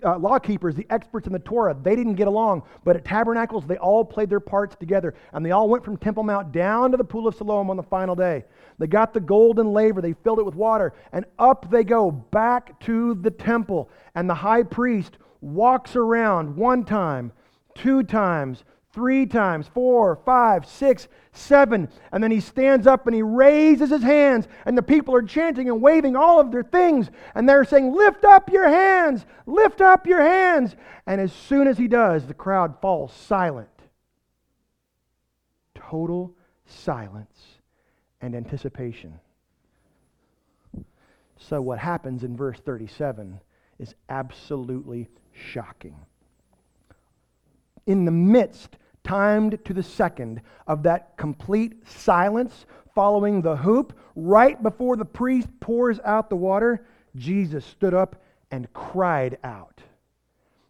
uh, 0.05 0.17
law 0.17 0.39
keepers, 0.39 0.75
the 0.75 0.85
experts 0.89 1.27
in 1.27 1.33
the 1.33 1.39
Torah. 1.39 1.75
They 1.81 1.95
didn't 1.95 2.15
get 2.15 2.27
along. 2.27 2.63
But 2.83 2.95
at 2.95 3.05
Tabernacles, 3.05 3.65
they 3.65 3.77
all 3.77 4.05
played 4.05 4.29
their 4.29 4.39
parts 4.39 4.75
together. 4.75 5.15
And 5.33 5.45
they 5.45 5.51
all 5.51 5.67
went 5.69 5.83
from 5.83 5.97
Temple 5.97 6.23
Mount 6.23 6.51
down 6.51 6.91
to 6.91 6.97
the 6.97 7.03
Pool 7.03 7.27
of 7.27 7.35
Siloam 7.35 7.69
on 7.69 7.77
the 7.77 7.83
final 7.83 8.15
day. 8.15 8.45
They 8.77 8.87
got 8.87 9.13
the 9.13 9.19
golden 9.19 9.73
laver, 9.73 10.01
they 10.01 10.13
filled 10.13 10.39
it 10.39 10.45
with 10.45 10.55
water, 10.55 10.93
and 11.11 11.25
up 11.37 11.69
they 11.69 11.83
go 11.83 12.09
back 12.09 12.79
to 12.81 13.15
the 13.15 13.29
temple. 13.29 13.89
And 14.15 14.29
the 14.29 14.35
high 14.35 14.63
priest 14.63 15.17
walks 15.41 15.95
around 15.95 16.55
one 16.55 16.83
time 16.83 17.31
two 17.75 18.03
times, 18.03 18.63
three 18.93 19.25
times, 19.25 19.67
four, 19.67 20.17
five, 20.25 20.65
six, 20.65 21.07
seven. 21.31 21.89
And 22.11 22.23
then 22.23 22.31
he 22.31 22.39
stands 22.39 22.87
up 22.87 23.07
and 23.07 23.15
he 23.15 23.21
raises 23.21 23.89
his 23.89 24.03
hands, 24.03 24.47
and 24.65 24.77
the 24.77 24.83
people 24.83 25.15
are 25.15 25.21
chanting 25.21 25.69
and 25.69 25.81
waving 25.81 26.15
all 26.15 26.39
of 26.39 26.51
their 26.51 26.63
things. 26.63 27.09
And 27.35 27.47
they're 27.47 27.63
saying, 27.63 27.93
Lift 27.93 28.25
up 28.25 28.51
your 28.51 28.67
hands, 28.67 29.25
lift 29.45 29.81
up 29.81 30.07
your 30.07 30.21
hands. 30.21 30.75
And 31.05 31.21
as 31.21 31.31
soon 31.31 31.67
as 31.67 31.77
he 31.77 31.87
does, 31.87 32.27
the 32.27 32.33
crowd 32.33 32.79
falls 32.81 33.13
silent. 33.13 33.69
Total 35.75 36.33
silence 36.65 37.39
and 38.21 38.35
anticipation. 38.35 39.19
So, 41.37 41.59
what 41.61 41.79
happens 41.79 42.23
in 42.23 42.37
verse 42.37 42.59
37 42.59 43.39
is 43.79 43.95
absolutely 44.09 45.09
shocking 45.33 45.95
in 47.85 48.05
the 48.05 48.11
midst, 48.11 48.77
timed 49.03 49.63
to 49.65 49.73
the 49.73 49.83
second, 49.83 50.41
of 50.67 50.83
that 50.83 51.17
complete 51.17 51.87
silence 51.87 52.65
following 52.93 53.41
the 53.41 53.55
hoop, 53.55 53.97
right 54.15 54.61
before 54.61 54.95
the 54.95 55.05
priest 55.05 55.47
pours 55.59 55.99
out 56.03 56.29
the 56.29 56.35
water, 56.35 56.85
Jesus 57.15 57.65
stood 57.65 57.93
up 57.93 58.21
and 58.51 58.71
cried 58.73 59.37
out. 59.43 59.81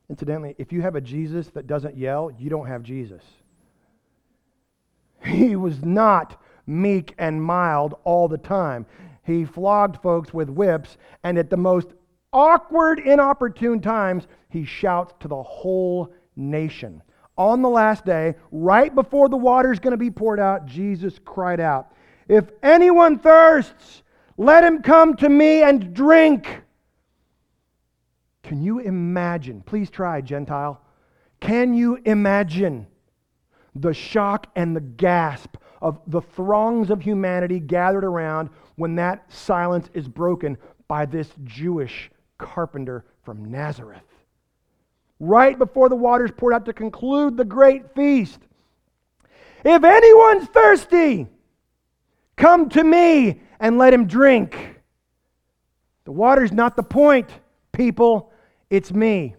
Incidentally, 0.10 0.56
if 0.58 0.72
you 0.72 0.82
have 0.82 0.96
a 0.96 1.02
Jesus 1.02 1.48
that 1.50 1.68
doesn't 1.68 1.98
yell, 1.98 2.32
you 2.38 2.50
don't 2.50 2.68
have 2.68 2.84
Jesus. 2.84 3.24
He 5.24 5.56
was 5.56 5.84
not 5.84 6.42
meek 6.68 7.14
and 7.18 7.42
mild 7.42 7.96
all 8.04 8.28
the 8.28 8.38
time. 8.38 8.86
He 9.24 9.46
flogged 9.46 10.02
folks 10.02 10.34
with 10.34 10.50
whips, 10.50 10.98
and 11.24 11.38
at 11.38 11.50
the 11.50 11.58
most 11.58 11.90
awkward, 12.34 13.00
inopportune 13.00 13.82
times, 13.82 14.28
he 14.50 14.66
shouts 14.66 15.14
to 15.20 15.28
the 15.28 15.42
whole 15.42 16.14
nation. 16.36 17.02
On 17.42 17.64
the 17.64 17.70
last 17.70 18.06
day, 18.06 18.36
right 18.52 18.94
before 18.94 19.28
the 19.28 19.36
water 19.36 19.72
is 19.72 19.80
going 19.80 19.94
to 19.94 19.98
be 19.98 20.12
poured 20.12 20.40
out, 20.40 20.68
Jesus 20.68 21.18
cried 21.26 21.60
out, 21.60 21.92
If 22.28 22.52
anyone 22.62 23.18
thirsts, 23.18 24.04
let 24.38 24.64
him 24.64 24.84
come 24.84 25.16
to 25.16 25.28
me 25.28 25.64
and 25.64 25.92
drink. 25.92 26.62
Can 28.44 28.62
you 28.62 28.78
imagine? 28.78 29.62
Please 29.62 29.90
try, 29.90 30.22
Gentile. 30.22 30.84
Can 31.40 31.74
you 31.74 31.98
imagine 32.06 32.86
the 33.74 33.96
shock 33.96 34.46
and 34.56 34.76
the 34.76 34.82
gasp 34.82 35.58
of 35.82 36.00
the 36.06 36.22
throngs 36.22 36.92
of 36.92 37.02
humanity 37.02 37.60
gathered 37.60 38.06
around 38.06 38.52
when 38.76 38.94
that 38.98 39.34
silence 39.34 39.90
is 39.96 40.08
broken 40.08 40.60
by 40.88 41.08
this 41.08 41.32
Jewish 41.44 42.12
carpenter 42.38 43.04
from 43.24 43.46
Nazareth? 43.46 44.11
Right 45.22 45.58
before 45.58 45.88
the 45.88 45.96
waters 45.96 46.32
poured 46.36 46.54
out 46.54 46.66
to 46.66 46.74
conclude 46.74 47.38
the 47.38 47.46
great 47.46 47.94
feast. 47.94 48.40
If 49.64 49.84
anyone's 49.84 50.48
thirsty, 50.48 51.28
come 52.36 52.68
to 52.70 52.84
me 52.84 53.40
and 53.60 53.78
let 53.78 53.94
him 53.94 54.08
drink. 54.08 54.82
The 56.06 56.12
water's 56.12 56.52
not 56.52 56.76
the 56.76 56.84
point, 56.84 57.30
people. 57.72 58.34
It's 58.72 58.92
me. 58.92 59.36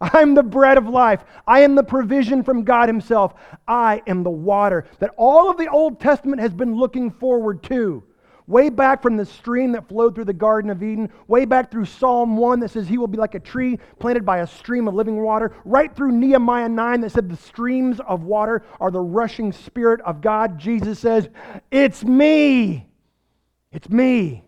I'm 0.00 0.34
the 0.34 0.42
bread 0.42 0.76
of 0.76 0.86
life. 0.86 1.24
I 1.46 1.60
am 1.60 1.74
the 1.74 1.82
provision 1.82 2.44
from 2.44 2.62
God 2.62 2.88
Himself. 2.88 3.34
I 3.66 4.02
am 4.06 4.22
the 4.22 4.30
water 4.30 4.84
that 4.98 5.14
all 5.16 5.50
of 5.50 5.56
the 5.56 5.68
Old 5.68 6.00
Testament 6.00 6.40
has 6.40 6.52
been 6.52 6.76
looking 6.76 7.10
forward 7.10 7.62
to 7.64 8.04
way 8.48 8.70
back 8.70 9.02
from 9.02 9.16
the 9.16 9.26
stream 9.26 9.72
that 9.72 9.86
flowed 9.86 10.14
through 10.14 10.24
the 10.24 10.32
Garden 10.32 10.70
of 10.70 10.82
Eden, 10.82 11.10
way 11.28 11.44
back 11.44 11.70
through 11.70 11.84
Psalm 11.84 12.36
1 12.36 12.60
that 12.60 12.70
says 12.70 12.88
he 12.88 12.98
will 12.98 13.06
be 13.06 13.18
like 13.18 13.34
a 13.34 13.40
tree 13.40 13.78
planted 14.00 14.24
by 14.24 14.38
a 14.38 14.46
stream 14.46 14.88
of 14.88 14.94
living 14.94 15.22
water, 15.22 15.52
right 15.64 15.94
through 15.94 16.12
Nehemiah 16.12 16.68
9 16.68 17.02
that 17.02 17.10
said 17.10 17.28
the 17.28 17.36
streams 17.36 18.00
of 18.00 18.24
water 18.24 18.64
are 18.80 18.90
the 18.90 19.00
rushing 19.00 19.52
spirit 19.52 20.00
of 20.00 20.22
God. 20.22 20.58
Jesus 20.58 20.98
says, 20.98 21.28
It's 21.70 22.02
me. 22.02 22.88
It's 23.70 23.90
me. 23.90 24.42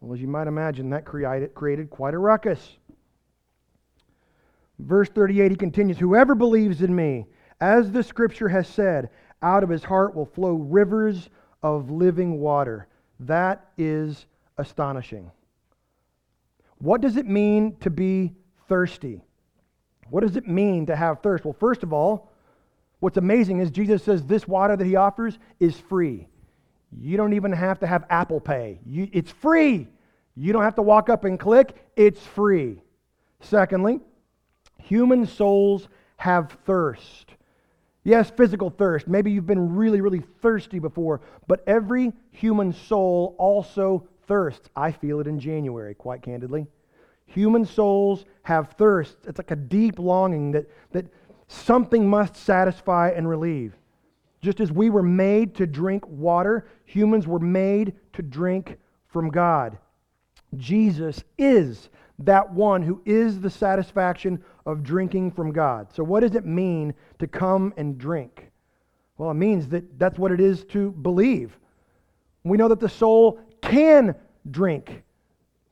Well, 0.00 0.14
as 0.14 0.20
you 0.20 0.28
might 0.28 0.46
imagine, 0.46 0.90
that 0.90 1.04
created, 1.04 1.54
created 1.54 1.90
quite 1.90 2.14
a 2.14 2.18
ruckus. 2.18 2.78
Verse 4.78 5.10
38, 5.10 5.50
he 5.50 5.56
continues 5.56 5.98
Whoever 5.98 6.34
believes 6.34 6.80
in 6.80 6.94
me, 6.94 7.26
as 7.60 7.92
the 7.92 8.02
scripture 8.02 8.48
has 8.48 8.66
said, 8.66 9.10
out 9.42 9.62
of 9.62 9.68
his 9.68 9.84
heart 9.84 10.14
will 10.14 10.24
flow 10.24 10.54
rivers 10.54 11.28
of 11.62 11.90
living 11.90 12.38
water. 12.40 12.88
That 13.20 13.68
is 13.78 14.26
astonishing. 14.58 15.30
What 16.78 17.00
does 17.00 17.16
it 17.16 17.26
mean 17.26 17.76
to 17.80 17.90
be 17.90 18.34
thirsty? 18.68 19.22
What 20.10 20.20
does 20.20 20.36
it 20.36 20.46
mean 20.46 20.86
to 20.86 20.96
have 20.96 21.20
thirst? 21.22 21.44
Well, 21.44 21.56
first 21.58 21.82
of 21.82 21.92
all, 21.92 22.30
what's 23.00 23.16
amazing 23.16 23.60
is 23.60 23.70
Jesus 23.70 24.02
says 24.02 24.24
this 24.24 24.46
water 24.46 24.76
that 24.76 24.84
he 24.84 24.96
offers 24.96 25.38
is 25.58 25.78
free. 25.78 26.28
You 26.92 27.16
don't 27.16 27.32
even 27.32 27.52
have 27.52 27.80
to 27.80 27.86
have 27.86 28.04
Apple 28.08 28.40
Pay. 28.40 28.78
You, 28.86 29.08
it's 29.12 29.30
free. 29.30 29.88
You 30.34 30.52
don't 30.52 30.62
have 30.62 30.76
to 30.76 30.82
walk 30.82 31.08
up 31.08 31.24
and 31.24 31.40
click, 31.40 31.74
it's 31.96 32.20
free. 32.20 32.82
Secondly, 33.40 34.00
human 34.78 35.26
souls 35.26 35.88
have 36.18 36.56
thirst. 36.66 37.35
Yes, 38.06 38.30
physical 38.30 38.70
thirst. 38.70 39.08
Maybe 39.08 39.32
you've 39.32 39.48
been 39.48 39.74
really, 39.74 40.00
really 40.00 40.22
thirsty 40.40 40.78
before, 40.78 41.22
but 41.48 41.64
every 41.66 42.12
human 42.30 42.72
soul 42.72 43.34
also 43.36 44.06
thirsts. 44.28 44.68
I 44.76 44.92
feel 44.92 45.18
it 45.18 45.26
in 45.26 45.40
January, 45.40 45.92
quite 45.92 46.22
candidly. 46.22 46.68
Human 47.26 47.64
souls 47.64 48.24
have 48.42 48.74
thirst. 48.78 49.16
It's 49.26 49.38
like 49.38 49.50
a 49.50 49.56
deep 49.56 49.98
longing 49.98 50.52
that, 50.52 50.70
that 50.92 51.06
something 51.48 52.08
must 52.08 52.36
satisfy 52.36 53.10
and 53.10 53.28
relieve. 53.28 53.74
Just 54.40 54.60
as 54.60 54.70
we 54.70 54.88
were 54.88 55.02
made 55.02 55.56
to 55.56 55.66
drink 55.66 56.06
water, 56.06 56.68
humans 56.84 57.26
were 57.26 57.40
made 57.40 57.92
to 58.12 58.22
drink 58.22 58.78
from 59.08 59.30
God. 59.30 59.78
Jesus 60.56 61.24
is 61.36 61.88
that 62.20 62.52
one 62.52 62.82
who 62.82 63.02
is 63.04 63.40
the 63.40 63.50
satisfaction 63.50 64.42
of 64.64 64.82
drinking 64.82 65.32
from 65.32 65.52
God. 65.52 65.88
So, 65.92 66.02
what 66.02 66.20
does 66.20 66.34
it 66.34 66.46
mean 66.46 66.94
to 67.18 67.26
come 67.26 67.74
and 67.76 67.98
drink? 67.98 68.50
Well, 69.18 69.30
it 69.30 69.34
means 69.34 69.68
that 69.68 69.98
that's 69.98 70.18
what 70.18 70.32
it 70.32 70.40
is 70.40 70.64
to 70.66 70.90
believe. 70.90 71.56
We 72.44 72.56
know 72.56 72.68
that 72.68 72.80
the 72.80 72.88
soul 72.88 73.40
can 73.60 74.14
drink, 74.50 75.02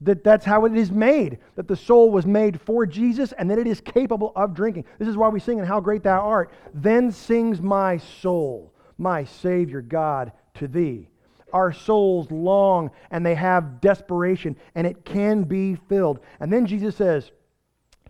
that 0.01 0.25
that's 0.25 0.45
how 0.45 0.65
it 0.65 0.77
is 0.77 0.91
made, 0.91 1.39
that 1.57 1.69
the 1.69 1.77
soul 1.77 2.11
was 2.11 2.27
made 2.27 2.61
for 2.61 2.87
Jesus 2.87 3.33
and 3.33 3.51
that 3.51 3.59
it 3.59 3.67
is 3.67 3.81
capable 3.81 4.33
of 4.35 4.55
drinking. 4.55 4.85
This 4.99 5.09
is 5.09 5.17
why 5.17 5.29
we 5.29 5.41
sing 5.41 5.59
in 5.59 5.65
How 5.65 5.81
Great 5.81 6.03
Thou 6.03 6.21
Art. 6.21 6.51
Then 6.73 7.13
sings 7.13 7.61
my 7.61 7.99
soul, 7.99 8.73
my 8.99 9.25
Savior 9.25 9.83
God, 9.83 10.33
to 10.55 10.69
thee. 10.69 11.09
Our 11.55 11.73
souls 11.73 12.31
long 12.31 12.91
and 13.11 13.25
they 13.25 13.37
have 13.37 13.81
desperation, 13.81 14.57
and 14.75 14.87
it 14.87 15.05
can 15.05 15.45
be 15.45 15.77
filled. 15.89 16.21
And 16.41 16.53
then 16.53 16.67
Jesus 16.67 16.97
says, 16.97 17.31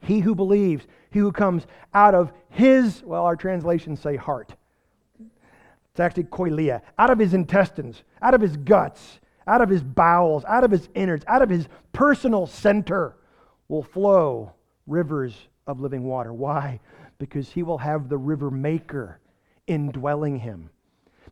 He 0.03 0.19
who 0.19 0.35
believes, 0.35 0.87
he 1.11 1.21
who 1.21 1.31
comes 1.31 1.67
out 1.93 2.15
of 2.15 2.33
his, 2.49 3.03
well, 3.05 3.25
our 3.25 3.37
translations 3.37 4.01
say 4.01 4.17
heart. 4.17 4.55
It's 5.21 6.01
actually 6.01 6.25
koilia, 6.25 6.81
out 6.99 7.11
of 7.11 7.21
his 7.21 7.35
intestines, 7.35 8.03
out 8.21 8.35
of 8.35 8.41
his 8.41 8.57
guts, 8.57 9.21
out 9.47 9.61
of 9.61 9.69
his 9.69 9.83
bowels, 9.83 10.45
out 10.47 10.65
of 10.65 10.71
his 10.71 10.89
innards, 10.95 11.25
out 11.29 11.43
of 11.43 11.51
his 11.51 11.69
personal 11.93 12.47
center 12.47 13.15
will 13.69 13.83
flow 13.83 14.53
rivers 14.87 15.37
of 15.67 15.81
living 15.81 16.05
water. 16.05 16.33
Why? 16.33 16.81
Because 17.19 17.51
he 17.51 17.63
will 17.63 17.79
have 17.79 18.09
the 18.09 18.19
river 18.19 18.51
maker 18.51 19.21
indwelling 19.67 20.39
him. 20.39 20.71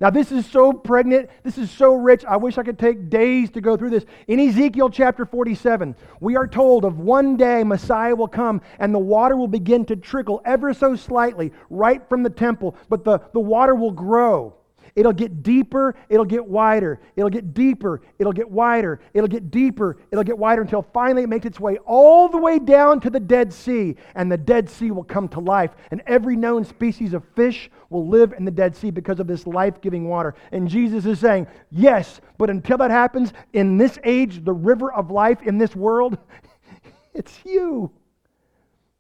Now, 0.03 0.11
this 0.11 0.33
is 0.33 0.45
so 0.47 0.73
pregnant. 0.73 1.31
This 1.45 1.59
is 1.59 1.71
so 1.71 1.95
rich. 1.95 2.25
I 2.25 2.37
wish 2.37 2.59
I 2.59 2.65
could 2.65 2.77
take 2.77 3.09
days 3.09 3.53
to 3.53 3.61
go 3.61 3.77
through 3.77 3.91
this. 3.91 4.05
In 4.27 4.41
Ezekiel 4.41 4.91
chapter 4.91 5.25
47, 5.25 5.95
we 6.19 6.35
are 6.35 6.49
told 6.49 6.85
of 6.85 6.99
one 6.99 7.37
day 7.37 7.63
Messiah 7.63 8.17
will 8.17 8.27
come 8.27 8.63
and 8.81 8.93
the 8.93 8.99
water 8.99 9.37
will 9.37 9.47
begin 9.47 9.85
to 9.85 9.95
trickle 9.95 10.43
ever 10.45 10.75
so 10.75 10.97
slightly 10.97 11.53
right 11.71 12.03
from 12.09 12.25
the 12.25 12.31
temple, 12.31 12.75
but 12.89 13.05
the, 13.05 13.21
the 13.33 13.39
water 13.39 13.77
will 13.77 13.93
grow. 13.93 14.57
It'll 14.95 15.13
get 15.13 15.43
deeper, 15.43 15.95
it'll 16.11 16.27
get 16.27 16.45
wider, 16.47 17.01
it'll 17.17 17.31
get 17.31 17.55
deeper, 17.55 18.03
it'll 18.19 18.33
get 18.33 18.51
wider, 18.51 19.01
it'll 19.15 19.29
get 19.29 19.51
deeper, 19.51 19.97
it'll 20.11 20.25
get 20.25 20.37
wider 20.37 20.61
until 20.61 20.83
finally 20.83 21.23
it 21.23 21.31
makes 21.31 21.47
its 21.47 21.59
way 21.59 21.79
all 21.87 22.29
the 22.29 22.37
way 22.37 22.59
down 22.59 23.01
to 23.01 23.11
the 23.11 23.21
Dead 23.21 23.53
Sea. 23.53 23.97
And 24.15 24.31
the 24.31 24.37
Dead 24.37 24.69
Sea 24.69 24.91
will 24.91 25.05
come 25.05 25.29
to 25.29 25.41
life. 25.41 25.71
And 25.91 26.03
every 26.07 26.37
known 26.37 26.65
species 26.65 27.15
of 27.15 27.25
fish 27.35 27.71
will 27.89 28.07
live 28.07 28.35
in 28.35 28.45
the 28.45 28.51
Dead 28.51 28.77
Sea 28.77 28.91
because 28.91 29.19
of 29.19 29.27
this 29.27 29.47
life 29.47 29.81
giving 29.81 30.09
water. 30.09 30.35
And 30.53 30.69
Jesus 30.69 31.07
is 31.07 31.21
saying, 31.21 31.47
Yes, 31.71 32.21
but 32.37 32.51
until 32.51 32.77
that 32.79 32.91
happens, 32.91 33.33
in 33.55 33.79
this 33.79 33.99
age, 34.05 34.45
the 34.45 34.53
river 34.53 34.93
of 34.93 35.11
life 35.11 35.41
in 35.43 35.57
this 35.57 35.75
world, 35.75 36.19
it's 37.15 37.39
you. 37.45 37.91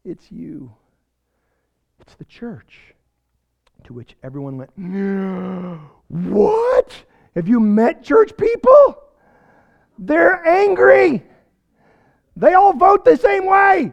It's 0.04 0.32
you. 0.32 0.72
It's 2.00 2.14
the 2.14 2.24
church. 2.24 2.94
To 3.84 3.92
which 3.92 4.16
everyone 4.22 4.58
went, 4.58 4.70
What? 6.08 7.04
Have 7.34 7.48
you 7.48 7.60
met 7.60 8.02
church 8.02 8.36
people? 8.36 9.02
They're 9.98 10.46
angry. 10.46 11.24
They 12.36 12.54
all 12.54 12.72
vote 12.72 13.04
the 13.04 13.16
same 13.16 13.46
way. 13.46 13.92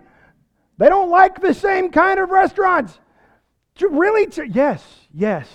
They 0.78 0.90
don't 0.90 1.10
like 1.10 1.42
the 1.42 1.54
same 1.54 1.92
kind 1.92 2.20
of 2.20 2.30
restaurants. 2.30 3.00
Really? 3.82 4.28
Yes, 4.52 4.84
yes. 5.14 5.48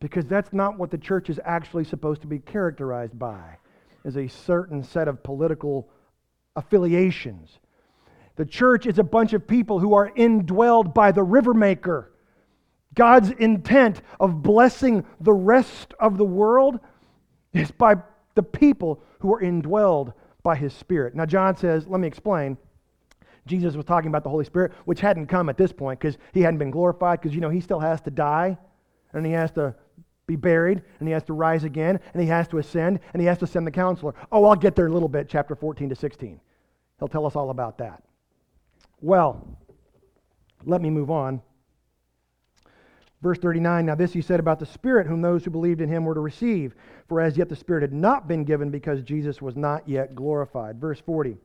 Because 0.00 0.26
that's 0.26 0.52
not 0.52 0.78
what 0.78 0.90
the 0.90 0.98
church 0.98 1.28
is 1.28 1.38
actually 1.44 1.84
supposed 1.84 2.22
to 2.22 2.26
be 2.26 2.38
characterized 2.38 3.18
by, 3.18 3.58
is 4.04 4.16
a 4.16 4.28
certain 4.28 4.82
set 4.82 5.08
of 5.08 5.22
political 5.22 5.90
affiliations. 6.56 7.58
The 8.36 8.46
church 8.46 8.86
is 8.86 8.98
a 8.98 9.04
bunch 9.04 9.34
of 9.34 9.46
people 9.46 9.78
who 9.78 9.92
are 9.94 10.10
indwelled 10.12 10.94
by 10.94 11.12
the 11.12 11.22
river 11.22 11.52
maker 11.52 12.09
God's 12.94 13.30
intent 13.30 14.02
of 14.18 14.42
blessing 14.42 15.04
the 15.20 15.32
rest 15.32 15.94
of 16.00 16.18
the 16.18 16.24
world 16.24 16.80
is 17.52 17.70
by 17.70 17.96
the 18.34 18.42
people 18.42 19.02
who 19.20 19.32
are 19.34 19.40
indwelled 19.40 20.12
by 20.42 20.56
his 20.56 20.72
Spirit. 20.72 21.14
Now, 21.14 21.26
John 21.26 21.56
says, 21.56 21.86
let 21.86 22.00
me 22.00 22.08
explain. 22.08 22.56
Jesus 23.46 23.74
was 23.74 23.84
talking 23.84 24.08
about 24.08 24.22
the 24.22 24.30
Holy 24.30 24.44
Spirit, 24.44 24.72
which 24.84 25.00
hadn't 25.00 25.26
come 25.26 25.48
at 25.48 25.56
this 25.56 25.72
point 25.72 25.98
because 25.98 26.18
he 26.32 26.40
hadn't 26.40 26.58
been 26.58 26.70
glorified, 26.70 27.20
because, 27.20 27.34
you 27.34 27.40
know, 27.40 27.50
he 27.50 27.60
still 27.60 27.80
has 27.80 28.00
to 28.02 28.10
die 28.10 28.56
and 29.12 29.26
he 29.26 29.32
has 29.32 29.50
to 29.52 29.74
be 30.26 30.36
buried 30.36 30.82
and 30.98 31.08
he 31.08 31.12
has 31.12 31.24
to 31.24 31.32
rise 31.32 31.64
again 31.64 31.98
and 32.12 32.22
he 32.22 32.28
has 32.28 32.46
to 32.48 32.58
ascend 32.58 33.00
and 33.12 33.20
he 33.20 33.26
has 33.26 33.38
to 33.38 33.46
send 33.46 33.66
the 33.66 33.70
counselor. 33.70 34.14
Oh, 34.30 34.44
I'll 34.44 34.56
get 34.56 34.76
there 34.76 34.86
in 34.86 34.92
a 34.92 34.94
little 34.94 35.08
bit, 35.08 35.28
chapter 35.28 35.54
14 35.54 35.88
to 35.88 35.96
16. 35.96 36.40
He'll 36.98 37.08
tell 37.08 37.26
us 37.26 37.34
all 37.34 37.50
about 37.50 37.78
that. 37.78 38.02
Well, 39.00 39.58
let 40.64 40.80
me 40.82 40.90
move 40.90 41.10
on. 41.10 41.42
Verse 43.22 43.38
39 43.38 43.86
Now 43.86 43.94
this 43.94 44.12
he 44.12 44.22
said 44.22 44.40
about 44.40 44.58
the 44.58 44.66
Spirit, 44.66 45.06
whom 45.06 45.20
those 45.20 45.44
who 45.44 45.50
believed 45.50 45.80
in 45.80 45.88
him 45.88 46.04
were 46.04 46.14
to 46.14 46.20
receive. 46.20 46.74
For 47.08 47.20
as 47.20 47.36
yet 47.36 47.48
the 47.48 47.56
Spirit 47.56 47.82
had 47.82 47.92
not 47.92 48.28
been 48.28 48.44
given 48.44 48.70
because 48.70 49.02
Jesus 49.02 49.42
was 49.42 49.56
not 49.56 49.88
yet 49.88 50.14
glorified. 50.14 50.80
Verse 50.80 51.00
40 51.00 51.36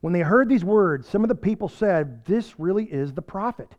When 0.00 0.12
they 0.12 0.20
heard 0.20 0.48
these 0.48 0.64
words, 0.64 1.08
some 1.08 1.22
of 1.22 1.28
the 1.28 1.34
people 1.34 1.68
said, 1.68 2.24
This 2.24 2.58
really 2.58 2.84
is 2.84 3.12
the 3.12 3.22
prophet. 3.22 3.70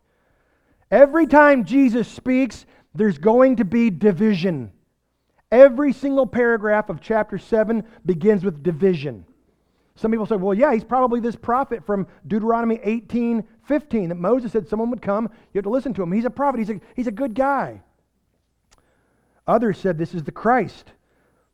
Every 0.91 1.27
time 1.27 1.65
Jesus 1.65 2.07
speaks, 2.07 2.65
there's 2.93 3.17
going 3.17 3.57
to 3.57 3.65
be 3.65 3.89
division. 3.89 4.71
Every 5.51 5.93
single 5.93 6.27
paragraph 6.27 6.89
of 6.89 7.01
chapter 7.01 7.37
7 7.37 7.83
begins 8.05 8.43
with 8.43 8.63
division. 8.63 9.25
Some 9.95 10.11
people 10.11 10.25
say, 10.25 10.35
well, 10.35 10.53
yeah, 10.53 10.73
he's 10.73 10.83
probably 10.83 11.19
this 11.19 11.35
prophet 11.35 11.85
from 11.85 12.07
Deuteronomy 12.27 12.79
18 12.83 13.43
15 13.65 14.09
that 14.09 14.15
Moses 14.15 14.51
said 14.51 14.67
someone 14.67 14.89
would 14.89 15.01
come. 15.01 15.29
You 15.53 15.59
have 15.59 15.63
to 15.63 15.69
listen 15.69 15.93
to 15.93 16.03
him. 16.03 16.11
He's 16.11 16.25
a 16.25 16.29
prophet, 16.29 16.59
he's 16.59 16.69
a, 16.69 16.81
he's 16.95 17.07
a 17.07 17.11
good 17.11 17.33
guy. 17.33 17.81
Others 19.47 19.77
said 19.77 19.97
this 19.97 20.13
is 20.13 20.23
the 20.23 20.31
Christ. 20.31 20.91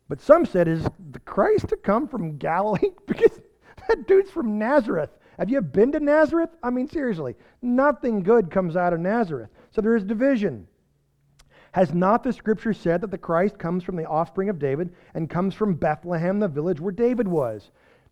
But 0.07 0.21
some 0.21 0.45
said, 0.45 0.67
is 0.67 0.83
the 1.11 1.19
Christ 1.19 1.69
to 1.69 1.77
come 1.77 2.07
from 2.07 2.37
Galilee? 2.37 2.89
because 3.07 3.39
that 3.87 4.07
dude's 4.07 4.31
from 4.31 4.57
Nazareth. 4.57 5.11
Have 5.37 5.49
you 5.49 5.61
been 5.61 5.91
to 5.93 5.99
Nazareth? 5.99 6.49
I 6.63 6.69
mean, 6.69 6.89
seriously, 6.89 7.35
nothing 7.61 8.23
good 8.23 8.51
comes 8.51 8.75
out 8.75 8.91
of 8.91 8.99
Nazareth. 8.99 9.49
So 9.71 9.81
there 9.81 9.95
is 9.95 10.03
division. 10.03 10.67
Has 11.71 11.93
not 11.93 12.23
the 12.23 12.33
scripture 12.33 12.73
said 12.73 13.01
that 13.01 13.11
the 13.11 13.17
Christ 13.17 13.59
comes 13.59 13.83
from 13.83 13.95
the 13.95 14.05
offspring 14.05 14.49
of 14.49 14.57
David 14.57 14.93
and 15.13 15.29
comes 15.29 15.53
from 15.53 15.75
Bethlehem, 15.75 16.39
the 16.39 16.47
village 16.47 16.81
where 16.81 16.91
David 16.91 17.27
was? 17.27 17.69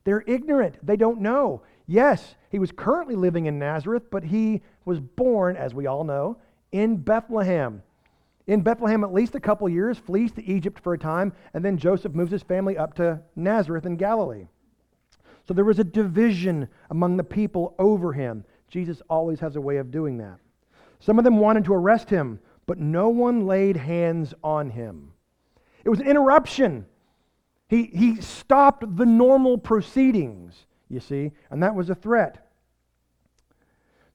They're 0.07 0.23
ignorant. 0.25 0.77
They 0.81 0.95
don't 0.95 1.19
know. 1.19 1.63
Yes, 1.85 2.35
he 2.49 2.59
was 2.59 2.71
currently 2.71 3.15
living 3.15 3.45
in 3.45 3.59
Nazareth, 3.59 4.03
but 4.09 4.23
he 4.23 4.61
was 4.85 5.01
born, 5.01 5.57
as 5.57 5.73
we 5.73 5.85
all 5.85 6.05
know, 6.05 6.37
in 6.71 6.95
Bethlehem. 6.95 7.83
In 8.47 8.61
Bethlehem, 8.61 9.03
at 9.03 9.13
least 9.13 9.35
a 9.35 9.41
couple 9.41 9.67
years, 9.67 9.97
flees 9.97 10.31
to 10.31 10.45
Egypt 10.45 10.79
for 10.79 10.93
a 10.93 10.97
time, 10.97 11.33
and 11.53 11.65
then 11.65 11.77
Joseph 11.77 12.15
moves 12.15 12.31
his 12.31 12.41
family 12.41 12.77
up 12.77 12.93
to 12.93 13.19
Nazareth 13.35 13.85
in 13.85 13.97
Galilee. 13.97 14.47
So 15.45 15.53
there 15.53 15.65
was 15.65 15.79
a 15.79 15.83
division 15.83 16.69
among 16.89 17.17
the 17.17 17.23
people 17.25 17.75
over 17.77 18.13
him. 18.13 18.45
Jesus 18.69 19.01
always 19.09 19.41
has 19.41 19.57
a 19.57 19.61
way 19.61 19.75
of 19.75 19.91
doing 19.91 20.19
that. 20.19 20.39
Some 21.01 21.17
of 21.17 21.25
them 21.25 21.39
wanted 21.39 21.65
to 21.65 21.73
arrest 21.73 22.09
him, 22.09 22.39
but 22.65 22.77
no 22.77 23.09
one 23.09 23.45
laid 23.45 23.75
hands 23.75 24.33
on 24.41 24.69
him. 24.69 25.11
It 25.83 25.89
was 25.89 25.99
an 25.99 26.07
interruption 26.07 26.85
he, 27.67 27.84
he 27.84 28.21
stopped 28.21 28.97
the 28.97 29.06
normal 29.06 29.58
proceedings, 29.58 30.65
you 30.89 30.99
see, 30.99 31.32
and 31.49 31.62
that 31.63 31.75
was 31.75 31.89
a 31.89 31.95
threat. 31.95 32.47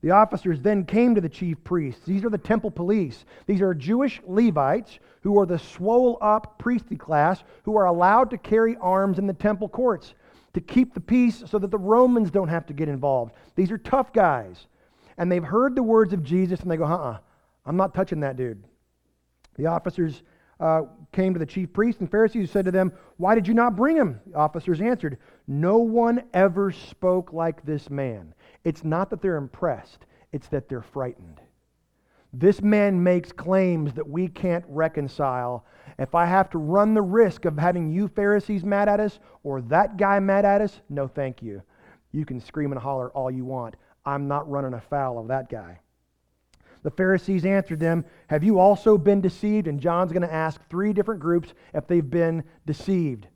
The 0.03 0.11
officers 0.11 0.61
then 0.61 0.85
came 0.85 1.15
to 1.15 1.21
the 1.21 1.29
chief 1.29 1.63
priests. 1.63 2.05
These 2.05 2.25
are 2.25 2.31
the 2.31 2.39
temple 2.39 2.73
police. 2.73 3.25
These 3.47 3.61
are 3.61 3.73
Jewish 3.73 4.21
Levites 4.27 4.99
who 5.23 5.39
are 5.39 5.47
the 5.47 5.59
swole 5.59 6.19
up 6.21 6.59
priestly 6.59 6.97
class 6.97 7.45
who 7.63 7.77
are 7.77 7.87
allowed 7.87 8.31
to 8.31 8.39
carry 8.39 8.77
arms 8.79 9.19
in 9.19 9.29
the 9.29 9.33
temple 9.33 9.69
courts 9.69 10.15
to 10.55 10.61
keep 10.61 10.93
the 10.93 11.01
peace 11.01 11.45
so 11.47 11.59
that 11.59 11.71
the 11.71 11.79
Romans 11.79 12.33
don't 12.33 12.49
have 12.49 12.67
to 12.67 12.73
get 12.73 12.89
involved. 12.89 13.33
These 13.55 13.71
are 13.71 13.79
tough 13.79 14.13
guys. 14.13 14.67
And 15.19 15.31
they've 15.31 15.45
heard 15.45 15.77
the 15.77 15.83
words 15.85 16.13
of 16.13 16.25
Jesus 16.25 16.61
and 16.61 16.71
they 16.71 16.77
go, 16.77 16.85
uh 16.85 16.89
uh-uh, 16.89 17.11
uh, 17.13 17.19
i 17.65 17.69
am 17.69 17.77
not 17.77 17.95
touching 17.95 18.21
that 18.21 18.37
dude. 18.37 18.65
The 19.57 19.67
officers 19.67 20.23
uh, 20.63 20.83
came 21.11 21.33
to 21.33 21.41
the 21.41 21.47
chief 21.47 21.73
priests 21.73 22.01
and 22.01 22.11
Pharisees 22.11 22.51
said 22.51 22.65
to 22.65 22.71
them, 22.71 22.93
Why 23.17 23.35
did 23.35 23.49
you 23.49 23.53
not 23.53 23.75
bring 23.75 23.97
him? 23.97 24.21
The 24.29 24.37
officers 24.37 24.81
answered, 24.81 25.19
No 25.49 25.79
one 25.79 26.23
ever 26.33 26.71
spoke 26.71 27.33
like 27.33 27.65
this 27.65 27.91
man. 27.91 28.33
It's 28.65 28.85
not 28.85 29.11
that 29.11 29.21
they're 29.21 29.37
impressed, 29.37 30.07
it's 30.31 30.47
that 30.49 30.69
they're 30.69 30.81
frightened. 30.81 31.41
This 32.33 32.63
man 32.63 33.03
makes 33.03 33.33
claims 33.33 33.93
that 33.95 34.09
we 34.09 34.29
can't 34.29 34.65
reconcile. 34.69 35.67
If 35.99 36.15
I 36.15 36.25
have 36.27 36.49
to 36.51 36.59
run 36.59 36.95
the 36.95 37.03
risk 37.03 37.45
of 37.45 37.59
having 37.59 37.91
you 37.91 38.07
Pharisees 38.07 38.65
mad 38.65 38.89
at 38.89 39.01
us 39.01 39.19
or 39.43 39.61
that 39.63 39.99
guy 39.99 40.21
mad 40.21 40.45
at 40.45 40.63
us, 40.63 40.81
no 40.89 41.09
thank 41.09 41.43
you. 41.43 41.61
You 42.13 42.25
can 42.25 42.41
scream 42.41 42.73
and 42.73 42.81
holler 42.81 43.11
all 43.11 43.31
you 43.31 43.45
want. 43.45 43.75
I'm 44.07 44.29
not 44.29 44.49
running 44.49 44.75
afoul 44.75 45.19
of 45.19 45.29
that 45.29 45.51
guy. 45.51 45.81
The 46.83 46.91
Pharisees 46.91 47.45
answered 47.45 47.81
them, 47.81 48.05
Have 48.27 48.43
you 48.43 48.59
also 48.59 48.99
been 48.99 49.21
deceived? 49.21 49.69
And 49.69 49.81
John's 49.81 50.13
going 50.13 50.27
to 50.27 50.33
ask 50.33 50.61
three 50.69 50.93
different 50.93 51.21
groups 51.21 51.55
if 51.75 51.87
they've 51.87 52.09
been 52.09 52.43
deceived. 52.67 53.27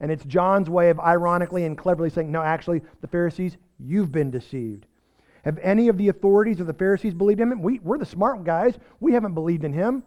And 0.00 0.10
it's 0.10 0.24
John's 0.24 0.70
way 0.70 0.90
of 0.90 0.98
ironically 0.98 1.66
and 1.66 1.76
cleverly 1.76 2.10
saying, 2.10 2.32
no, 2.32 2.42
actually, 2.42 2.80
the 3.02 3.06
Pharisees, 3.06 3.58
you've 3.78 4.10
been 4.10 4.30
deceived. 4.30 4.86
Have 5.44 5.58
any 5.62 5.88
of 5.88 5.98
the 5.98 6.08
authorities 6.08 6.60
of 6.60 6.66
the 6.66 6.74
Pharisees 6.74 7.14
believed 7.14 7.40
in 7.40 7.52
him? 7.52 7.62
We, 7.62 7.78
we're 7.80 7.98
the 7.98 8.06
smart 8.06 8.44
guys. 8.44 8.74
We 8.98 9.12
haven't 9.12 9.34
believed 9.34 9.64
in 9.64 9.72
him. 9.72 10.02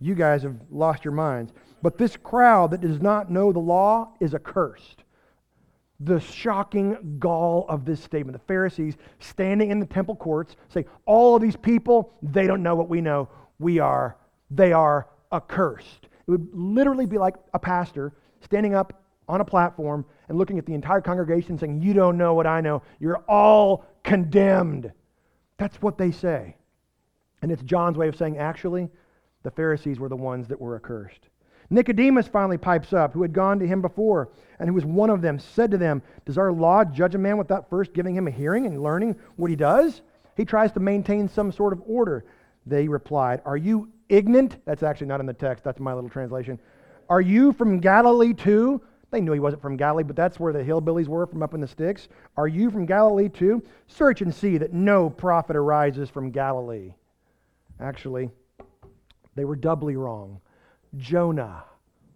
You 0.00 0.14
guys 0.14 0.42
have 0.42 0.56
lost 0.70 1.04
your 1.04 1.12
minds. 1.12 1.52
But 1.82 1.98
this 1.98 2.16
crowd 2.16 2.70
that 2.70 2.80
does 2.80 3.00
not 3.00 3.30
know 3.30 3.52
the 3.52 3.58
law 3.58 4.12
is 4.20 4.34
accursed. 4.34 5.03
The 6.00 6.20
shocking 6.20 7.18
gall 7.18 7.66
of 7.68 7.84
this 7.84 8.02
statement. 8.02 8.36
The 8.36 8.46
Pharisees 8.46 8.96
standing 9.20 9.70
in 9.70 9.78
the 9.78 9.86
temple 9.86 10.16
courts 10.16 10.56
say, 10.68 10.86
All 11.06 11.36
of 11.36 11.42
these 11.42 11.56
people, 11.56 12.12
they 12.22 12.46
don't 12.46 12.62
know 12.62 12.74
what 12.74 12.88
we 12.88 13.00
know. 13.00 13.28
We 13.58 13.78
are. 13.78 14.16
They 14.50 14.72
are 14.72 15.08
accursed. 15.32 16.08
It 16.26 16.30
would 16.30 16.48
literally 16.52 17.06
be 17.06 17.18
like 17.18 17.34
a 17.52 17.58
pastor 17.58 18.12
standing 18.40 18.74
up 18.74 19.02
on 19.28 19.40
a 19.40 19.44
platform 19.44 20.04
and 20.28 20.36
looking 20.36 20.58
at 20.58 20.66
the 20.66 20.74
entire 20.74 21.00
congregation 21.00 21.58
saying, 21.58 21.82
You 21.82 21.94
don't 21.94 22.18
know 22.18 22.34
what 22.34 22.46
I 22.46 22.60
know. 22.60 22.82
You're 22.98 23.24
all 23.28 23.84
condemned. 24.02 24.92
That's 25.56 25.80
what 25.80 25.98
they 25.98 26.10
say. 26.10 26.56
And 27.42 27.52
it's 27.52 27.62
John's 27.62 27.96
way 27.96 28.08
of 28.08 28.16
saying, 28.16 28.38
actually, 28.38 28.88
the 29.42 29.50
Pharisees 29.50 29.98
were 30.00 30.08
the 30.08 30.16
ones 30.16 30.48
that 30.48 30.60
were 30.60 30.76
accursed. 30.76 31.28
Nicodemus 31.70 32.28
finally 32.28 32.58
pipes 32.58 32.92
up, 32.92 33.12
who 33.12 33.22
had 33.22 33.32
gone 33.32 33.58
to 33.58 33.66
him 33.66 33.80
before, 33.80 34.28
and 34.58 34.68
who 34.68 34.74
was 34.74 34.84
one 34.84 35.10
of 35.10 35.22
them, 35.22 35.38
said 35.38 35.70
to 35.70 35.78
them, 35.78 36.02
Does 36.24 36.38
our 36.38 36.52
law 36.52 36.84
judge 36.84 37.14
a 37.14 37.18
man 37.18 37.38
without 37.38 37.70
first 37.70 37.92
giving 37.92 38.14
him 38.14 38.28
a 38.28 38.30
hearing 38.30 38.66
and 38.66 38.82
learning 38.82 39.16
what 39.36 39.50
he 39.50 39.56
does? 39.56 40.02
He 40.36 40.44
tries 40.44 40.72
to 40.72 40.80
maintain 40.80 41.28
some 41.28 41.52
sort 41.52 41.72
of 41.72 41.82
order. 41.86 42.24
They 42.66 42.88
replied, 42.88 43.40
Are 43.44 43.56
you 43.56 43.90
ignorant? 44.08 44.56
That's 44.64 44.82
actually 44.82 45.06
not 45.06 45.20
in 45.20 45.26
the 45.26 45.32
text, 45.32 45.64
that's 45.64 45.80
my 45.80 45.94
little 45.94 46.10
translation. 46.10 46.58
Are 47.08 47.20
you 47.20 47.52
from 47.52 47.80
Galilee 47.80 48.34
too? 48.34 48.80
They 49.10 49.20
knew 49.20 49.32
he 49.32 49.38
wasn't 49.38 49.62
from 49.62 49.76
Galilee, 49.76 50.02
but 50.02 50.16
that's 50.16 50.40
where 50.40 50.52
the 50.52 50.64
hillbillies 50.64 51.06
were 51.06 51.26
from 51.26 51.42
up 51.42 51.54
in 51.54 51.60
the 51.60 51.68
sticks. 51.68 52.08
Are 52.36 52.48
you 52.48 52.70
from 52.70 52.84
Galilee 52.84 53.28
too? 53.28 53.62
Search 53.86 54.22
and 54.22 54.34
see 54.34 54.58
that 54.58 54.72
no 54.72 55.08
prophet 55.08 55.54
arises 55.54 56.10
from 56.10 56.30
Galilee. 56.30 56.94
Actually, 57.78 58.30
they 59.36 59.44
were 59.44 59.56
doubly 59.56 59.94
wrong. 59.94 60.40
Jonah 60.96 61.64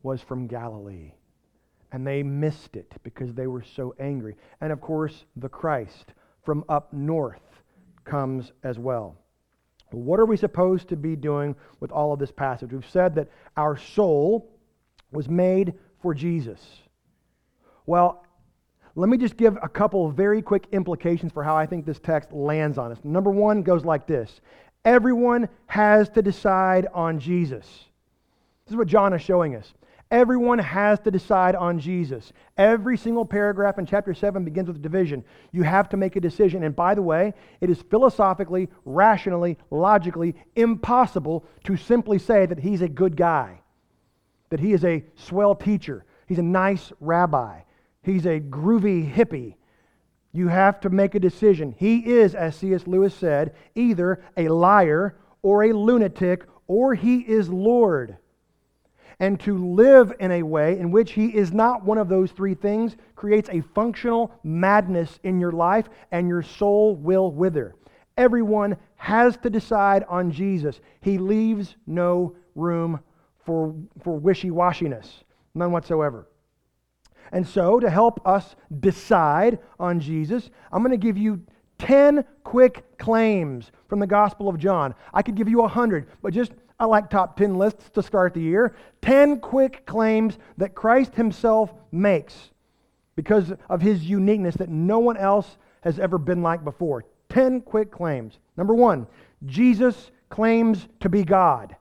was 0.02 0.20
from 0.20 0.46
Galilee, 0.46 1.12
and 1.92 2.06
they 2.06 2.22
missed 2.22 2.76
it 2.76 2.94
because 3.02 3.34
they 3.34 3.46
were 3.46 3.62
so 3.62 3.94
angry. 3.98 4.36
And 4.60 4.72
of 4.72 4.80
course, 4.80 5.24
the 5.36 5.48
Christ 5.48 6.12
from 6.44 6.64
up 6.68 6.92
north 6.92 7.62
comes 8.04 8.52
as 8.62 8.78
well. 8.78 9.16
What 9.90 10.20
are 10.20 10.26
we 10.26 10.36
supposed 10.36 10.88
to 10.88 10.96
be 10.96 11.16
doing 11.16 11.56
with 11.80 11.90
all 11.90 12.12
of 12.12 12.18
this 12.18 12.30
passage? 12.30 12.72
We've 12.72 12.88
said 12.88 13.14
that 13.14 13.28
our 13.56 13.76
soul 13.76 14.50
was 15.12 15.28
made 15.28 15.74
for 16.02 16.14
Jesus. 16.14 16.60
Well, 17.86 18.24
let 18.94 19.08
me 19.08 19.16
just 19.16 19.36
give 19.36 19.56
a 19.62 19.68
couple 19.68 20.10
very 20.10 20.42
quick 20.42 20.66
implications 20.72 21.32
for 21.32 21.42
how 21.42 21.56
I 21.56 21.66
think 21.66 21.86
this 21.86 22.00
text 22.00 22.32
lands 22.32 22.76
on 22.76 22.92
us. 22.92 22.98
Number 23.04 23.30
one 23.30 23.62
goes 23.62 23.84
like 23.84 24.06
this 24.06 24.40
Everyone 24.84 25.48
has 25.66 26.08
to 26.10 26.22
decide 26.22 26.86
on 26.92 27.18
Jesus. 27.18 27.87
This 28.68 28.74
is 28.74 28.76
what 28.76 28.88
John 28.88 29.14
is 29.14 29.22
showing 29.22 29.56
us. 29.56 29.72
Everyone 30.10 30.58
has 30.58 31.00
to 31.00 31.10
decide 31.10 31.54
on 31.54 31.78
Jesus. 31.78 32.34
Every 32.58 32.98
single 32.98 33.24
paragraph 33.24 33.78
in 33.78 33.86
chapter 33.86 34.12
7 34.12 34.44
begins 34.44 34.68
with 34.68 34.76
a 34.76 34.80
division. 34.80 35.24
You 35.52 35.62
have 35.62 35.88
to 35.88 35.96
make 35.96 36.16
a 36.16 36.20
decision. 36.20 36.62
And 36.64 36.76
by 36.76 36.94
the 36.94 37.00
way, 37.00 37.32
it 37.62 37.70
is 37.70 37.80
philosophically, 37.90 38.68
rationally, 38.84 39.56
logically 39.70 40.34
impossible 40.54 41.46
to 41.64 41.78
simply 41.78 42.18
say 42.18 42.44
that 42.44 42.58
he's 42.58 42.82
a 42.82 42.88
good 42.88 43.16
guy, 43.16 43.62
that 44.50 44.60
he 44.60 44.74
is 44.74 44.84
a 44.84 45.02
swell 45.14 45.54
teacher, 45.54 46.04
he's 46.26 46.38
a 46.38 46.42
nice 46.42 46.92
rabbi, 47.00 47.60
He's 48.02 48.26
a 48.26 48.40
groovy 48.40 49.10
hippie. 49.10 49.54
You 50.32 50.48
have 50.48 50.80
to 50.80 50.90
make 50.90 51.14
a 51.14 51.20
decision. 51.20 51.74
He 51.76 51.98
is, 51.98 52.34
as 52.34 52.56
C.S. 52.56 52.86
Lewis 52.86 53.14
said, 53.14 53.54
either 53.74 54.22
a 54.36 54.48
liar 54.48 55.16
or 55.42 55.64
a 55.64 55.72
lunatic, 55.72 56.44
or 56.66 56.94
he 56.94 57.18
is 57.18 57.48
Lord. 57.48 58.16
And 59.20 59.40
to 59.40 59.74
live 59.74 60.12
in 60.20 60.30
a 60.30 60.42
way 60.42 60.78
in 60.78 60.90
which 60.92 61.12
he 61.12 61.26
is 61.26 61.52
not 61.52 61.84
one 61.84 61.98
of 61.98 62.08
those 62.08 62.30
three 62.30 62.54
things 62.54 62.96
creates 63.16 63.48
a 63.50 63.62
functional 63.74 64.32
madness 64.44 65.18
in 65.24 65.40
your 65.40 65.50
life, 65.50 65.88
and 66.12 66.28
your 66.28 66.42
soul 66.42 66.94
will 66.94 67.32
wither. 67.32 67.74
Everyone 68.16 68.76
has 68.96 69.36
to 69.38 69.50
decide 69.50 70.04
on 70.08 70.30
Jesus. 70.30 70.80
He 71.00 71.18
leaves 71.18 71.76
no 71.86 72.36
room 72.54 73.00
for, 73.44 73.74
for 74.02 74.18
wishy 74.18 74.50
washiness, 74.50 75.08
none 75.54 75.72
whatsoever. 75.72 76.28
And 77.32 77.46
so, 77.46 77.78
to 77.80 77.90
help 77.90 78.20
us 78.26 78.56
decide 78.80 79.58
on 79.78 80.00
Jesus, 80.00 80.50
I'm 80.72 80.82
going 80.82 80.98
to 80.98 81.06
give 81.06 81.18
you 81.18 81.42
10 81.78 82.24
quick 82.42 82.98
claims 82.98 83.70
from 83.88 84.00
the 84.00 84.06
Gospel 84.06 84.48
of 84.48 84.58
John. 84.58 84.94
I 85.12 85.22
could 85.22 85.34
give 85.34 85.48
you 85.48 85.58
100, 85.58 86.08
but 86.22 86.32
just 86.32 86.52
I 86.80 86.84
like 86.84 87.10
top 87.10 87.36
10 87.36 87.56
lists 87.56 87.90
to 87.90 88.02
start 88.02 88.34
the 88.34 88.40
year. 88.40 88.74
10 89.02 89.40
quick 89.40 89.84
claims 89.84 90.38
that 90.58 90.74
Christ 90.74 91.14
himself 91.14 91.72
makes 91.90 92.50
because 93.16 93.52
of 93.68 93.80
his 93.80 94.04
uniqueness 94.04 94.54
that 94.56 94.68
no 94.68 95.00
one 95.00 95.16
else 95.16 95.56
has 95.80 95.98
ever 95.98 96.18
been 96.18 96.42
like 96.42 96.62
before. 96.62 97.04
10 97.30 97.62
quick 97.62 97.90
claims. 97.90 98.38
Number 98.56 98.74
one, 98.74 99.06
Jesus 99.44 100.10
claims 100.28 100.86
to 101.00 101.08
be 101.08 101.24
God. 101.24 101.74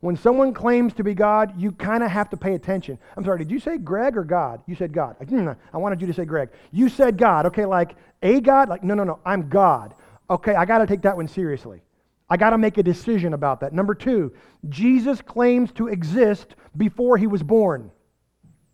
When 0.00 0.16
someone 0.16 0.54
claims 0.54 0.94
to 0.94 1.04
be 1.04 1.14
God, 1.14 1.60
you 1.60 1.72
kind 1.72 2.02
of 2.02 2.10
have 2.10 2.30
to 2.30 2.36
pay 2.36 2.54
attention. 2.54 2.98
I'm 3.16 3.24
sorry, 3.24 3.38
did 3.38 3.50
you 3.50 3.60
say 3.60 3.76
Greg 3.76 4.16
or 4.16 4.24
God? 4.24 4.62
You 4.66 4.74
said 4.74 4.92
God. 4.92 5.16
I 5.72 5.76
wanted 5.76 6.00
you 6.00 6.06
to 6.06 6.14
say 6.14 6.24
Greg. 6.24 6.48
You 6.72 6.88
said 6.88 7.18
God. 7.18 7.46
Okay, 7.46 7.66
like 7.66 7.94
a 8.22 8.40
God? 8.40 8.68
Like, 8.68 8.82
no, 8.82 8.94
no, 8.94 9.04
no, 9.04 9.18
I'm 9.24 9.48
God. 9.48 9.94
Okay, 10.30 10.54
I 10.54 10.64
got 10.64 10.78
to 10.78 10.86
take 10.86 11.02
that 11.02 11.16
one 11.16 11.28
seriously. 11.28 11.82
I 12.30 12.36
got 12.36 12.50
to 12.50 12.58
make 12.58 12.78
a 12.78 12.82
decision 12.82 13.34
about 13.34 13.60
that. 13.60 13.72
Number 13.72 13.94
two, 13.94 14.32
Jesus 14.68 15.20
claims 15.20 15.72
to 15.72 15.88
exist 15.88 16.54
before 16.76 17.16
he 17.16 17.26
was 17.26 17.42
born. 17.42 17.90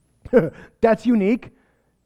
That's 0.83 1.07
unique. 1.07 1.51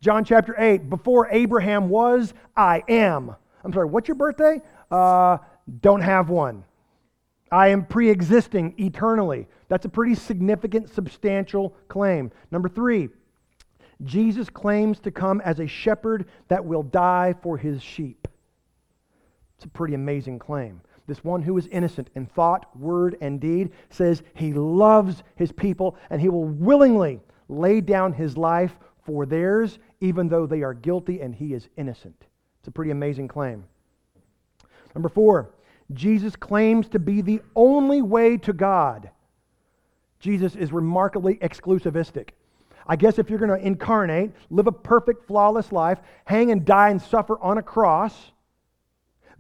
John 0.01 0.25
chapter 0.25 0.55
8, 0.57 0.89
before 0.89 1.29
Abraham 1.31 1.89
was, 1.89 2.33
I 2.57 2.85
am. 2.89 3.35
I'm 3.65 3.73
sorry, 3.73 3.87
what's 3.87 4.09
your 4.09 4.15
birthday? 4.15 4.63
Uh, 4.91 5.39
don't 5.81 6.01
have 6.01 6.31
one. 6.31 6.65
I 7.53 7.69
am 7.69 7.85
pre 7.85 8.09
existing 8.09 8.75
eternally. 8.79 9.49
That's 9.69 9.85
a 9.85 9.89
pretty 9.89 10.15
significant, 10.15 10.95
substantial 10.95 11.75
claim. 11.89 12.31
Number 12.51 12.69
three, 12.69 13.09
Jesus 14.05 14.49
claims 14.49 15.01
to 15.01 15.11
come 15.11 15.41
as 15.43 15.61
a 15.61 15.67
shepherd 15.67 16.27
that 16.49 16.65
will 16.65 16.83
die 16.83 17.35
for 17.43 17.59
his 17.59 17.83
sheep. 17.83 18.29
It's 19.57 19.65
a 19.65 19.69
pretty 19.69 19.95
amazing 19.95 20.39
claim. 20.39 20.81
This 21.11 21.25
one 21.25 21.43
who 21.43 21.59
is 21.59 21.67
innocent 21.73 22.09
in 22.15 22.25
thought, 22.25 22.67
word, 22.79 23.17
and 23.21 23.41
deed 23.41 23.73
says 23.89 24.23
he 24.35 24.53
loves 24.53 25.25
his 25.35 25.51
people 25.51 25.97
and 26.09 26.21
he 26.21 26.29
will 26.29 26.45
willingly 26.45 27.19
lay 27.49 27.81
down 27.81 28.13
his 28.13 28.37
life 28.37 28.77
for 29.03 29.27
theirs, 29.27 29.81
even 30.01 30.29
though 30.29 30.47
they 30.47 30.63
are 30.63 30.73
guilty 30.73 31.21
and 31.21 31.35
he 31.35 31.53
is 31.53 31.69
innocent. 31.77 32.15
It's 32.61 32.69
a 32.69 32.71
pretty 32.71 32.93
amazing 32.93 33.27
claim. 33.27 33.65
Number 34.95 35.09
four, 35.09 35.51
Jesus 35.95 36.37
claims 36.37 36.89
to 36.91 37.01
be 37.01 37.23
the 37.23 37.43
only 37.57 38.03
way 38.03 38.37
to 38.37 38.53
God. 38.53 39.11
Jesus 40.21 40.55
is 40.55 40.71
remarkably 40.71 41.39
exclusivistic. 41.39 42.29
I 42.87 42.95
guess 42.95 43.19
if 43.19 43.29
you're 43.29 43.41
going 43.41 43.51
to 43.61 43.67
incarnate, 43.67 44.31
live 44.49 44.69
a 44.69 44.73
perfect, 44.73 45.27
flawless 45.27 45.73
life, 45.73 45.99
hang 46.25 46.53
and 46.53 46.65
die 46.65 46.91
and 46.91 47.03
suffer 47.03 47.37
on 47.41 47.59
a 47.59 47.63
cross, 47.65 48.31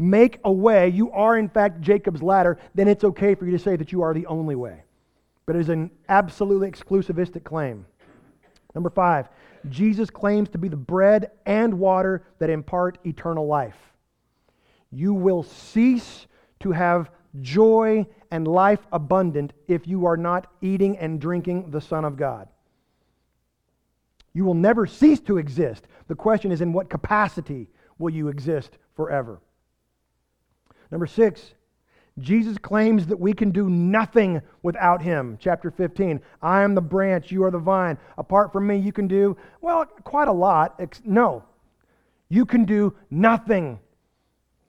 make 0.00 0.40
a 0.44 0.52
way, 0.52 0.88
you 0.88 1.10
are 1.12 1.36
in 1.36 1.48
fact 1.48 1.80
Jacob's 1.80 2.22
ladder, 2.22 2.58
then 2.74 2.88
it's 2.88 3.04
okay 3.04 3.34
for 3.34 3.44
you 3.44 3.52
to 3.52 3.58
say 3.58 3.76
that 3.76 3.92
you 3.92 4.02
are 4.02 4.14
the 4.14 4.26
only 4.26 4.54
way. 4.54 4.82
But 5.46 5.56
it 5.56 5.60
is 5.60 5.68
an 5.68 5.90
absolutely 6.08 6.70
exclusivistic 6.70 7.44
claim. 7.44 7.84
Number 8.74 8.90
five, 8.90 9.28
Jesus 9.68 10.08
claims 10.08 10.48
to 10.50 10.58
be 10.58 10.68
the 10.68 10.76
bread 10.76 11.32
and 11.44 11.74
water 11.74 12.24
that 12.38 12.50
impart 12.50 12.98
eternal 13.04 13.46
life. 13.46 13.76
You 14.90 15.12
will 15.12 15.42
cease 15.42 16.26
to 16.60 16.72
have 16.72 17.10
joy 17.40 18.06
and 18.30 18.48
life 18.48 18.86
abundant 18.92 19.52
if 19.68 19.86
you 19.86 20.06
are 20.06 20.16
not 20.16 20.46
eating 20.62 20.96
and 20.98 21.20
drinking 21.20 21.70
the 21.70 21.80
Son 21.80 22.04
of 22.04 22.16
God. 22.16 22.48
You 24.32 24.44
will 24.44 24.54
never 24.54 24.86
cease 24.86 25.20
to 25.20 25.38
exist. 25.38 25.86
The 26.08 26.14
question 26.14 26.52
is, 26.52 26.60
in 26.60 26.72
what 26.72 26.88
capacity 26.88 27.68
will 27.98 28.10
you 28.10 28.28
exist 28.28 28.78
forever? 28.94 29.40
Number 30.90 31.06
six, 31.06 31.54
Jesus 32.18 32.58
claims 32.58 33.06
that 33.06 33.18
we 33.18 33.32
can 33.32 33.50
do 33.50 33.70
nothing 33.70 34.42
without 34.62 35.00
him. 35.00 35.38
Chapter 35.40 35.70
15 35.70 36.20
I 36.42 36.62
am 36.62 36.74
the 36.74 36.80
branch, 36.80 37.30
you 37.30 37.44
are 37.44 37.50
the 37.50 37.58
vine. 37.58 37.98
Apart 38.18 38.52
from 38.52 38.66
me, 38.66 38.76
you 38.76 38.92
can 38.92 39.08
do, 39.08 39.36
well, 39.60 39.86
quite 40.04 40.28
a 40.28 40.32
lot. 40.32 40.80
No, 41.04 41.44
you 42.28 42.44
can 42.44 42.64
do 42.64 42.94
nothing 43.10 43.78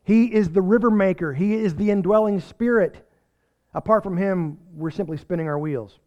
he 0.03 0.25
is 0.25 0.49
the 0.49 0.61
river 0.61 0.89
maker, 0.89 1.33
He 1.33 1.53
is 1.53 1.75
the 1.75 1.91
indwelling 1.91 2.39
spirit. 2.39 3.07
Apart 3.73 4.03
from 4.03 4.17
Him, 4.17 4.57
we're 4.73 4.91
simply 4.91 5.17
spinning 5.17 5.47
our 5.47 5.59
wheels. 5.59 5.99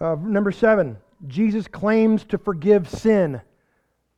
Uh, 0.00 0.16
number 0.20 0.52
seven, 0.52 0.96
Jesus 1.26 1.66
claims 1.66 2.24
to 2.24 2.38
forgive 2.38 2.88
sin. 2.88 3.40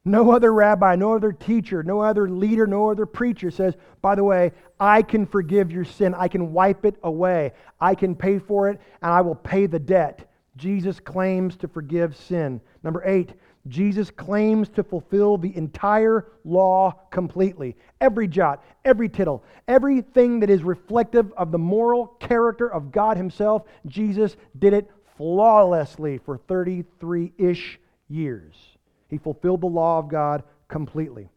No 0.05 0.31
other 0.31 0.53
rabbi, 0.53 0.97
no 0.97 1.15
other 1.15 1.33
teacher, 1.33 1.83
no 1.83 2.01
other 2.01 2.29
leader, 2.29 2.67
no 2.67 2.91
other 2.91 3.05
preacher 3.05 3.51
says, 3.51 3.75
by 4.01 4.15
the 4.15 4.25
way, 4.25 4.53
I 4.79 5.03
can 5.03 5.27
forgive 5.27 5.71
your 5.71 5.85
sin. 5.85 6.15
I 6.15 6.29
can 6.29 6.53
wipe 6.53 6.87
it 6.87 6.97
away. 7.03 7.53
I 7.79 7.95
can 7.95 8.15
pay 8.15 8.39
for 8.39 8.71
it, 8.71 8.81
and 9.03 9.13
I 9.13 9.21
will 9.21 9.35
pay 9.35 9.67
the 9.67 9.79
debt. 9.79 10.31
Jesus 10.57 11.01
claims 11.01 11.57
to 11.59 11.69
forgive 11.69 12.17
sin. 12.17 12.63
Number 12.83 13.03
eight, 13.05 13.35
Jesus 13.69 14.11
claims 14.11 14.71
to 14.71 14.83
fulfill 14.83 15.37
the 15.37 15.55
entire 15.55 16.29
law 16.45 16.93
completely. 17.11 17.77
Every 18.01 18.27
jot, 18.27 18.65
every 18.87 19.11
tittle, 19.11 19.45
everything 19.69 20.41
that 20.41 20.49
is 20.49 20.63
reflective 20.63 21.31
of 21.35 21.53
the 21.53 21.59
moral 21.59 22.07
character 22.07 22.73
of 22.73 22.91
God 22.91 23.19
Himself, 23.19 23.65
Jesus 23.87 24.37
did 24.59 24.73
it 24.73 24.91
flawlessly 25.19 26.17
for 26.17 26.39
33 26.39 27.33
ish 27.37 27.79
years. 28.09 28.70
He 29.11 29.19
fulfilled 29.19 29.61
the 29.61 29.67
law 29.67 29.99
of 29.99 30.09
God 30.09 30.45
completely. 30.69 31.29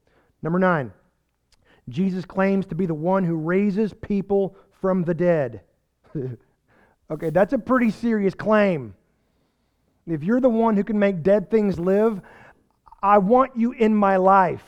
Number 0.42 0.60
nine, 0.60 0.94
Jesus 1.90 2.24
claims 2.24 2.66
to 2.68 2.76
be 2.76 2.86
the 2.86 2.94
one 2.94 3.24
who 3.24 3.36
raises 3.36 3.94
people 3.94 4.56
from 4.80 5.04
the 5.04 5.14
dead. 5.14 5.62
okay, 7.12 7.30
that's 7.30 7.54
a 7.54 7.58
pretty 7.58 7.90
serious 7.90 8.34
claim. 8.34 8.94
If 10.06 10.24
you're 10.24 10.42
the 10.42 10.50
one 10.50 10.76
who 10.76 10.84
can 10.84 11.00
make 11.00 11.24
dead 11.24 11.50
things 11.50 11.80
live, 11.80 12.22
I 13.02 13.18
want 13.18 13.58
you 13.58 13.72
in 13.72 13.96
my 13.96 14.18
life. 14.18 14.64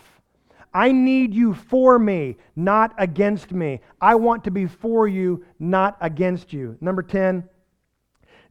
I 0.73 0.91
need 0.91 1.33
you 1.33 1.53
for 1.53 1.97
me, 1.97 2.35
not 2.55 2.93
against 2.97 3.53
me. 3.53 3.79
I 4.01 4.15
want 4.15 4.43
to 4.43 4.51
be 4.51 4.65
for 4.65 5.07
you, 5.07 5.45
not 5.57 5.97
against 6.01 6.51
you. 6.51 6.77
Number 6.81 7.01
10, 7.01 7.47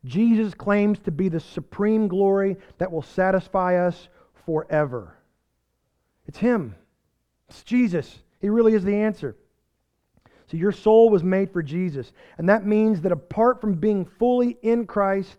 Jesus 0.07 0.55
claims 0.55 0.99
to 1.01 1.11
be 1.11 1.29
the 1.29 1.40
supreme 1.40 2.09
glory 2.09 2.57
that 2.79 2.90
will 2.90 3.03
satisfy 3.03 3.77
us 3.87 4.09
forever. 4.45 5.17
It's 6.27 6.39
Him, 6.39 6.75
it's 7.49 7.63
Jesus. 7.63 8.19
He 8.41 8.49
really 8.49 8.75
is 8.75 8.85
the 8.85 8.97
answer. 8.97 9.37
So 10.47 10.59
your 10.59 10.73
soul 10.73 11.09
was 11.09 11.23
made 11.23 11.51
for 11.51 11.63
Jesus. 11.63 12.13
And 12.37 12.49
that 12.49 12.67
means 12.67 13.01
that 13.01 13.13
apart 13.13 13.61
from 13.61 13.75
being 13.75 14.05
fully 14.05 14.59
in 14.63 14.87
Christ, 14.87 15.39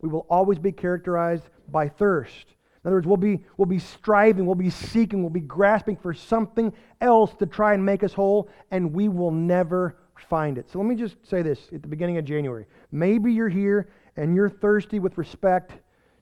we 0.00 0.08
will 0.08 0.26
always 0.28 0.58
be 0.58 0.72
characterized 0.72 1.44
by 1.68 1.88
thirst. 1.88 2.54
In 2.82 2.88
other 2.88 2.96
words, 2.96 3.06
we'll 3.06 3.16
be, 3.16 3.44
we'll 3.56 3.66
be 3.66 3.78
striving, 3.78 4.46
we'll 4.46 4.54
be 4.54 4.70
seeking, 4.70 5.22
we'll 5.22 5.30
be 5.30 5.40
grasping 5.40 5.96
for 5.96 6.14
something 6.14 6.72
else 7.00 7.34
to 7.34 7.46
try 7.46 7.74
and 7.74 7.84
make 7.84 8.02
us 8.02 8.12
whole, 8.12 8.48
and 8.70 8.92
we 8.92 9.08
will 9.08 9.30
never 9.30 9.96
find 10.28 10.58
it. 10.58 10.70
So 10.70 10.78
let 10.78 10.86
me 10.86 10.94
just 10.94 11.16
say 11.26 11.42
this 11.42 11.68
at 11.74 11.82
the 11.82 11.88
beginning 11.88 12.18
of 12.18 12.24
January. 12.24 12.66
Maybe 12.90 13.32
you're 13.32 13.48
here 13.48 13.90
and 14.16 14.34
you're 14.34 14.48
thirsty 14.48 14.98
with 14.98 15.18
respect 15.18 15.72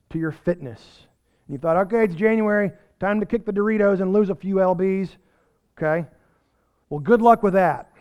to 0.09 0.19
your 0.19 0.31
fitness. 0.31 1.07
And 1.49 1.55
you 1.55 1.59
thought, 1.59 1.77
okay, 1.77 2.03
it's 2.03 2.13
January, 2.13 2.71
time 2.99 3.19
to 3.19 3.25
kick 3.25 3.43
the 3.43 3.51
Doritos 3.51 4.01
and 4.01 4.13
lose 4.13 4.29
a 4.29 4.35
few 4.35 4.57
LBs. 4.57 5.09
Okay? 5.75 6.07
Well, 6.91 6.99
good 6.99 7.23
luck 7.23 7.41
with 7.41 7.53
that. 7.53 7.91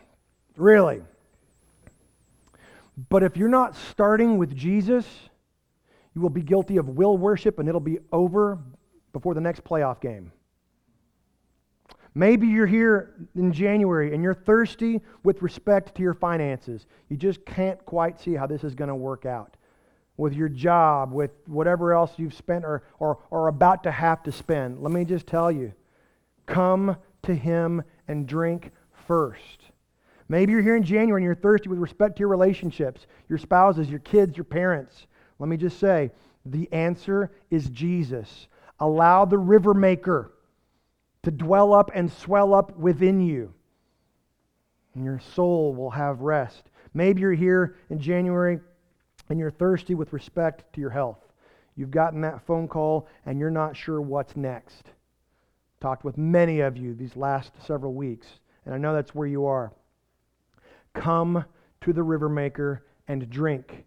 Really. 0.55 1.01
But 3.09 3.23
if 3.23 3.39
you're 3.39 3.49
not 3.49 3.75
starting 3.75 4.37
with 4.37 4.55
Jesus, 4.55 5.07
you 6.15 6.21
will 6.21 6.29
be 6.29 6.43
guilty 6.43 6.77
of 6.77 6.91
will 6.91 7.17
worship 7.17 7.59
and 7.59 7.67
it'll 7.67 7.81
be 7.81 8.01
over 8.13 8.59
before 9.15 9.33
the 9.33 9.41
next 9.41 9.65
playoff 9.65 10.03
game. 10.03 10.31
Maybe 12.15 12.49
you're 12.49 12.67
here 12.67 13.15
in 13.35 13.51
January 13.51 14.13
and 14.13 14.23
you're 14.23 14.35
thirsty 14.35 15.01
with 15.23 15.41
respect 15.41 15.95
to 15.95 16.03
your 16.03 16.13
finances. 16.13 16.85
You 17.09 17.17
just 17.17 17.47
can't 17.47 17.83
quite 17.87 18.21
see 18.21 18.35
how 18.35 18.47
this 18.47 18.63
is 18.63 18.75
going 18.75 18.89
to 18.89 18.95
work 18.95 19.25
out 19.25 19.57
with 20.19 20.35
your 20.35 20.49
job, 20.49 21.13
with 21.13 21.31
whatever 21.47 21.95
else 21.95 22.11
you've 22.19 22.35
spent 22.35 22.65
or, 22.65 22.83
or, 22.99 23.21
or 23.31 23.49
about 23.49 23.85
to 23.85 23.91
have 23.91 24.23
to 24.25 24.33
spend. 24.33 24.83
Let 24.83 24.93
me 24.93 25.07
just 25.07 25.27
tell 25.27 25.51
you 25.51 25.73
come 26.45 26.97
to 27.23 27.35
Him 27.35 27.83
and 28.09 28.27
drink 28.27 28.73
first. 29.07 29.63
Maybe 30.29 30.53
you're 30.53 30.63
here 30.63 30.77
in 30.77 30.83
January 30.83 31.23
and 31.23 31.25
you're 31.25 31.35
thirsty 31.35 31.69
with 31.69 31.79
respect 31.79 32.17
to 32.17 32.21
your 32.21 32.29
relationships, 32.29 33.07
your 33.29 33.39
spouses, 33.39 33.89
your 33.89 34.01
kids, 34.01 34.37
your 34.37 34.45
parents. 34.45 35.07
Let 35.39 35.49
me 35.49 35.57
just 35.57 35.79
say 35.79 36.11
the 36.45 36.71
answer 36.73 37.31
is 37.51 37.71
Jesus. 37.71 38.49
Allow 38.81 39.25
the 39.25 39.39
river 39.39 39.73
maker 39.73 40.33
to 41.23 41.31
dwell 41.31 41.73
up 41.73 41.91
and 41.95 42.11
swell 42.11 42.55
up 42.55 42.77
within 42.77 43.21
you. 43.21 43.53
And 44.95 45.05
your 45.05 45.21
soul 45.35 45.75
will 45.75 45.91
have 45.91 46.21
rest. 46.21 46.65
Maybe 46.93 47.21
you're 47.21 47.33
here 47.33 47.77
in 47.91 48.01
January 48.01 48.59
and 49.29 49.39
you're 49.39 49.51
thirsty 49.51 49.95
with 49.95 50.13
respect 50.13 50.73
to 50.75 50.81
your 50.81 50.91
health. 50.91 51.19
You've 51.77 51.91
gotten 51.91 52.21
that 52.23 52.47
phone 52.47 52.69
call 52.69 53.09
and 53.27 53.39
you're 53.39 53.51
not 53.51 53.77
sure 53.77 54.01
what's 54.01 54.37
next. 54.37 54.91
Talked 55.81 56.05
with 56.05 56.19
many 56.19 56.61
of 56.61 56.77
you 56.77 56.95
these 56.95 57.17
last 57.17 57.53
several 57.65 57.95
weeks, 57.95 58.27
and 58.65 58.75
I 58.75 58.79
know 58.79 58.95
that's 58.95 59.15
where 59.15 59.29
you 59.29 59.47
are. 59.47 59.73
Come 60.93 61.45
to 61.83 61.93
the 61.93 62.03
river 62.03 62.29
maker 62.29 62.85
and 63.07 63.31
drink. 63.31 63.85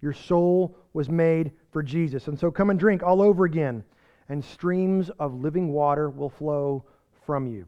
Your 0.00 0.12
soul 0.12 0.76
was 0.92 1.08
made 1.08 1.50
for 1.72 1.82
Jesus. 1.82 2.28
And 2.28 2.38
so 2.38 2.50
come 2.50 2.70
and 2.70 2.78
drink 2.78 3.02
all 3.02 3.20
over 3.20 3.44
again, 3.44 3.82
and 4.28 4.44
streams 4.44 5.10
of 5.18 5.34
living 5.34 5.72
water 5.72 6.10
will 6.10 6.30
flow 6.30 6.84
from 7.26 7.48
you. 7.48 7.66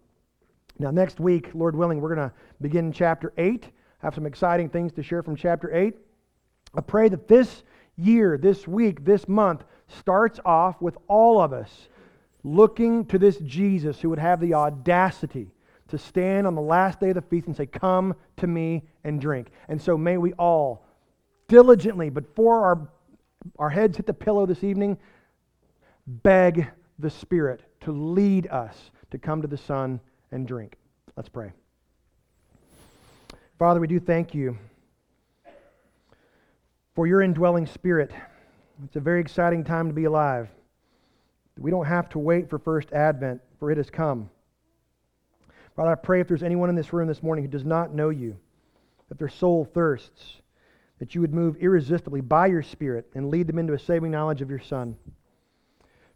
Now, 0.78 0.90
next 0.90 1.20
week, 1.20 1.50
Lord 1.54 1.76
willing, 1.76 2.00
we're 2.00 2.14
going 2.14 2.30
to 2.30 2.34
begin 2.60 2.92
chapter 2.92 3.32
8. 3.36 3.64
I 3.64 3.70
Have 4.06 4.14
some 4.14 4.26
exciting 4.26 4.68
things 4.68 4.92
to 4.92 5.02
share 5.02 5.22
from 5.22 5.36
chapter 5.36 5.74
8. 5.74 5.96
I 6.74 6.80
pray 6.80 7.08
that 7.08 7.28
this 7.28 7.62
year, 7.96 8.38
this 8.38 8.66
week, 8.66 9.04
this 9.04 9.28
month 9.28 9.64
starts 9.88 10.40
off 10.44 10.80
with 10.80 10.96
all 11.08 11.40
of 11.40 11.52
us 11.52 11.88
looking 12.44 13.04
to 13.06 13.18
this 13.18 13.36
Jesus 13.38 14.00
who 14.00 14.10
would 14.10 14.18
have 14.18 14.40
the 14.40 14.54
audacity 14.54 15.50
to 15.88 15.98
stand 15.98 16.46
on 16.46 16.54
the 16.54 16.62
last 16.62 17.00
day 17.00 17.10
of 17.10 17.14
the 17.14 17.22
feast 17.22 17.46
and 17.46 17.56
say, 17.56 17.66
Come 17.66 18.14
to 18.38 18.46
me 18.46 18.84
and 19.04 19.20
drink. 19.20 19.48
And 19.68 19.80
so 19.80 19.96
may 19.98 20.16
we 20.16 20.32
all 20.34 20.86
diligently, 21.48 22.08
before 22.08 22.64
our, 22.64 22.88
our 23.58 23.70
heads 23.70 23.98
hit 23.98 24.06
the 24.06 24.14
pillow 24.14 24.46
this 24.46 24.64
evening, 24.64 24.96
beg 26.06 26.66
the 26.98 27.10
Spirit 27.10 27.60
to 27.80 27.92
lead 27.92 28.46
us 28.46 28.90
to 29.10 29.18
come 29.18 29.42
to 29.42 29.48
the 29.48 29.58
Son 29.58 30.00
and 30.30 30.48
drink. 30.48 30.76
Let's 31.16 31.28
pray. 31.28 31.52
Father, 33.58 33.80
we 33.80 33.86
do 33.86 34.00
thank 34.00 34.34
you 34.34 34.56
for 36.94 37.06
your 37.06 37.22
indwelling 37.22 37.66
Spirit. 37.66 38.10
It's 38.84 38.96
a 38.96 39.00
very 39.00 39.20
exciting 39.20 39.64
time 39.64 39.88
to 39.88 39.94
be 39.94 40.04
alive. 40.04 40.48
We 41.58 41.70
don't 41.70 41.86
have 41.86 42.08
to 42.10 42.18
wait 42.18 42.48
for 42.48 42.58
first 42.58 42.92
advent, 42.92 43.40
for 43.58 43.70
it 43.70 43.76
has 43.76 43.90
come. 43.90 44.30
Father, 45.76 45.92
I 45.92 45.94
pray 45.94 46.20
if 46.20 46.28
there's 46.28 46.42
anyone 46.42 46.68
in 46.68 46.74
this 46.74 46.92
room 46.92 47.08
this 47.08 47.22
morning 47.22 47.44
who 47.44 47.50
does 47.50 47.64
not 47.64 47.94
know 47.94 48.10
you, 48.10 48.36
that 49.08 49.18
their 49.18 49.28
soul 49.28 49.64
thirsts, 49.64 50.40
that 50.98 51.14
you 51.14 51.20
would 51.20 51.34
move 51.34 51.56
irresistibly 51.56 52.20
by 52.20 52.46
your 52.46 52.62
Spirit 52.62 53.08
and 53.14 53.30
lead 53.30 53.46
them 53.46 53.58
into 53.58 53.72
a 53.72 53.78
saving 53.78 54.10
knowledge 54.10 54.42
of 54.42 54.50
your 54.50 54.60
Son. 54.60 54.96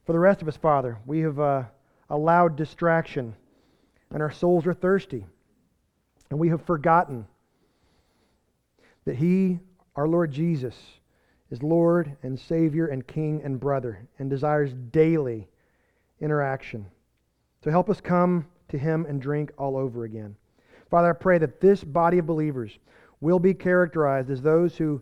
For 0.05 0.12
the 0.12 0.19
rest 0.19 0.43
of 0.43 0.49
us, 0.49 0.57
Father, 0.57 0.99
we 1.07 1.21
have 1.21 1.41
uh, 1.41 1.65
allowed 2.11 2.57
distraction, 2.57 3.35
and 4.11 4.23
our 4.23 4.31
souls 4.31 4.67
are 4.67 4.75
thirsty, 4.75 5.27
and 6.31 6.39
we 6.39 6.49
have 6.51 6.65
forgotten 6.65 7.27
that 9.05 9.17
He, 9.17 9.59
our 9.97 10.07
Lord 10.07 10.31
Jesus, 10.31 10.75
is 11.51 11.63
Lord 11.63 12.17
and 12.23 12.39
Savior 12.39 12.87
and 12.87 13.07
King 13.07 13.41
and 13.45 13.59
brother, 13.59 14.07
and 14.19 14.29
desires 14.31 14.73
daily 14.91 15.49
interaction. 16.21 16.87
So 17.65 17.71
help 17.71 17.91
us 17.91 18.01
come 18.01 18.47
to 18.69 18.79
Him 18.79 19.07
and 19.09 19.21
drink 19.21 19.53
all 19.59 19.77
over 19.77 20.05
again. 20.05 20.37
Father, 20.91 21.11
I 21.11 21.15
pray 21.15 21.39
that 21.39 21.61
this 21.61 21.83
body 21.83 22.19
of 22.19 22.27
believers 22.27 22.79
will 23.21 23.39
be 23.39 23.55
characterized 23.55 24.31
as 24.31 24.43
those 24.43 24.77
who 24.77 25.01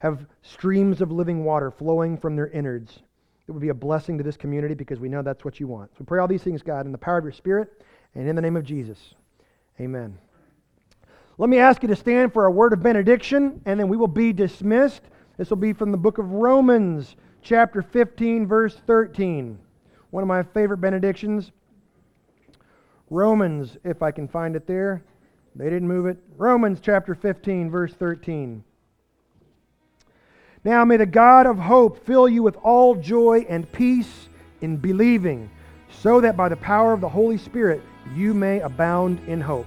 have 0.00 0.26
streams 0.42 1.00
of 1.00 1.12
living 1.12 1.44
water 1.44 1.70
flowing 1.70 2.16
from 2.16 2.34
their 2.34 2.48
innards. 2.48 3.00
It 3.46 3.52
would 3.52 3.60
be 3.60 3.68
a 3.68 3.74
blessing 3.74 4.16
to 4.18 4.24
this 4.24 4.36
community 4.36 4.74
because 4.74 5.00
we 5.00 5.08
know 5.08 5.22
that's 5.22 5.44
what 5.44 5.60
you 5.60 5.66
want. 5.66 5.90
So 5.92 5.96
we 6.00 6.06
pray 6.06 6.20
all 6.20 6.28
these 6.28 6.42
things, 6.42 6.62
God, 6.62 6.86
in 6.86 6.92
the 6.92 6.98
power 6.98 7.18
of 7.18 7.24
your 7.24 7.32
Spirit 7.32 7.82
and 8.14 8.28
in 8.28 8.36
the 8.36 8.42
name 8.42 8.56
of 8.56 8.64
Jesus. 8.64 9.14
Amen. 9.80 10.18
Let 11.38 11.48
me 11.48 11.58
ask 11.58 11.82
you 11.82 11.88
to 11.88 11.96
stand 11.96 12.32
for 12.32 12.46
a 12.46 12.50
word 12.50 12.72
of 12.72 12.82
benediction, 12.82 13.60
and 13.64 13.80
then 13.80 13.88
we 13.88 13.96
will 13.96 14.08
be 14.08 14.32
dismissed. 14.32 15.02
This 15.36 15.50
will 15.50 15.56
be 15.56 15.72
from 15.72 15.90
the 15.90 15.98
book 15.98 16.18
of 16.18 16.32
Romans, 16.32 17.16
chapter 17.42 17.82
15, 17.82 18.46
verse 18.46 18.76
13. 18.86 19.58
One 20.10 20.22
of 20.22 20.28
my 20.28 20.42
favorite 20.42 20.80
benedictions. 20.80 21.52
Romans, 23.08 23.76
if 23.84 24.02
I 24.02 24.10
can 24.10 24.28
find 24.28 24.54
it 24.54 24.66
there. 24.66 25.02
They 25.56 25.64
didn't 25.64 25.88
move 25.88 26.06
it. 26.06 26.18
Romans 26.36 26.78
chapter 26.82 27.14
15, 27.14 27.70
verse 27.70 27.92
13. 27.94 28.62
Now 30.62 30.84
may 30.84 30.98
the 30.98 31.06
God 31.06 31.46
of 31.46 31.58
hope 31.58 32.04
fill 32.04 32.28
you 32.28 32.42
with 32.42 32.56
all 32.56 32.94
joy 32.94 33.46
and 33.48 33.70
peace 33.72 34.28
in 34.60 34.76
believing, 34.76 35.50
so 35.90 36.20
that 36.20 36.36
by 36.36 36.48
the 36.48 36.56
power 36.56 36.92
of 36.92 37.00
the 37.00 37.08
Holy 37.08 37.38
Spirit 37.38 37.80
you 38.14 38.34
may 38.34 38.60
abound 38.60 39.20
in 39.26 39.40
hope. 39.40 39.66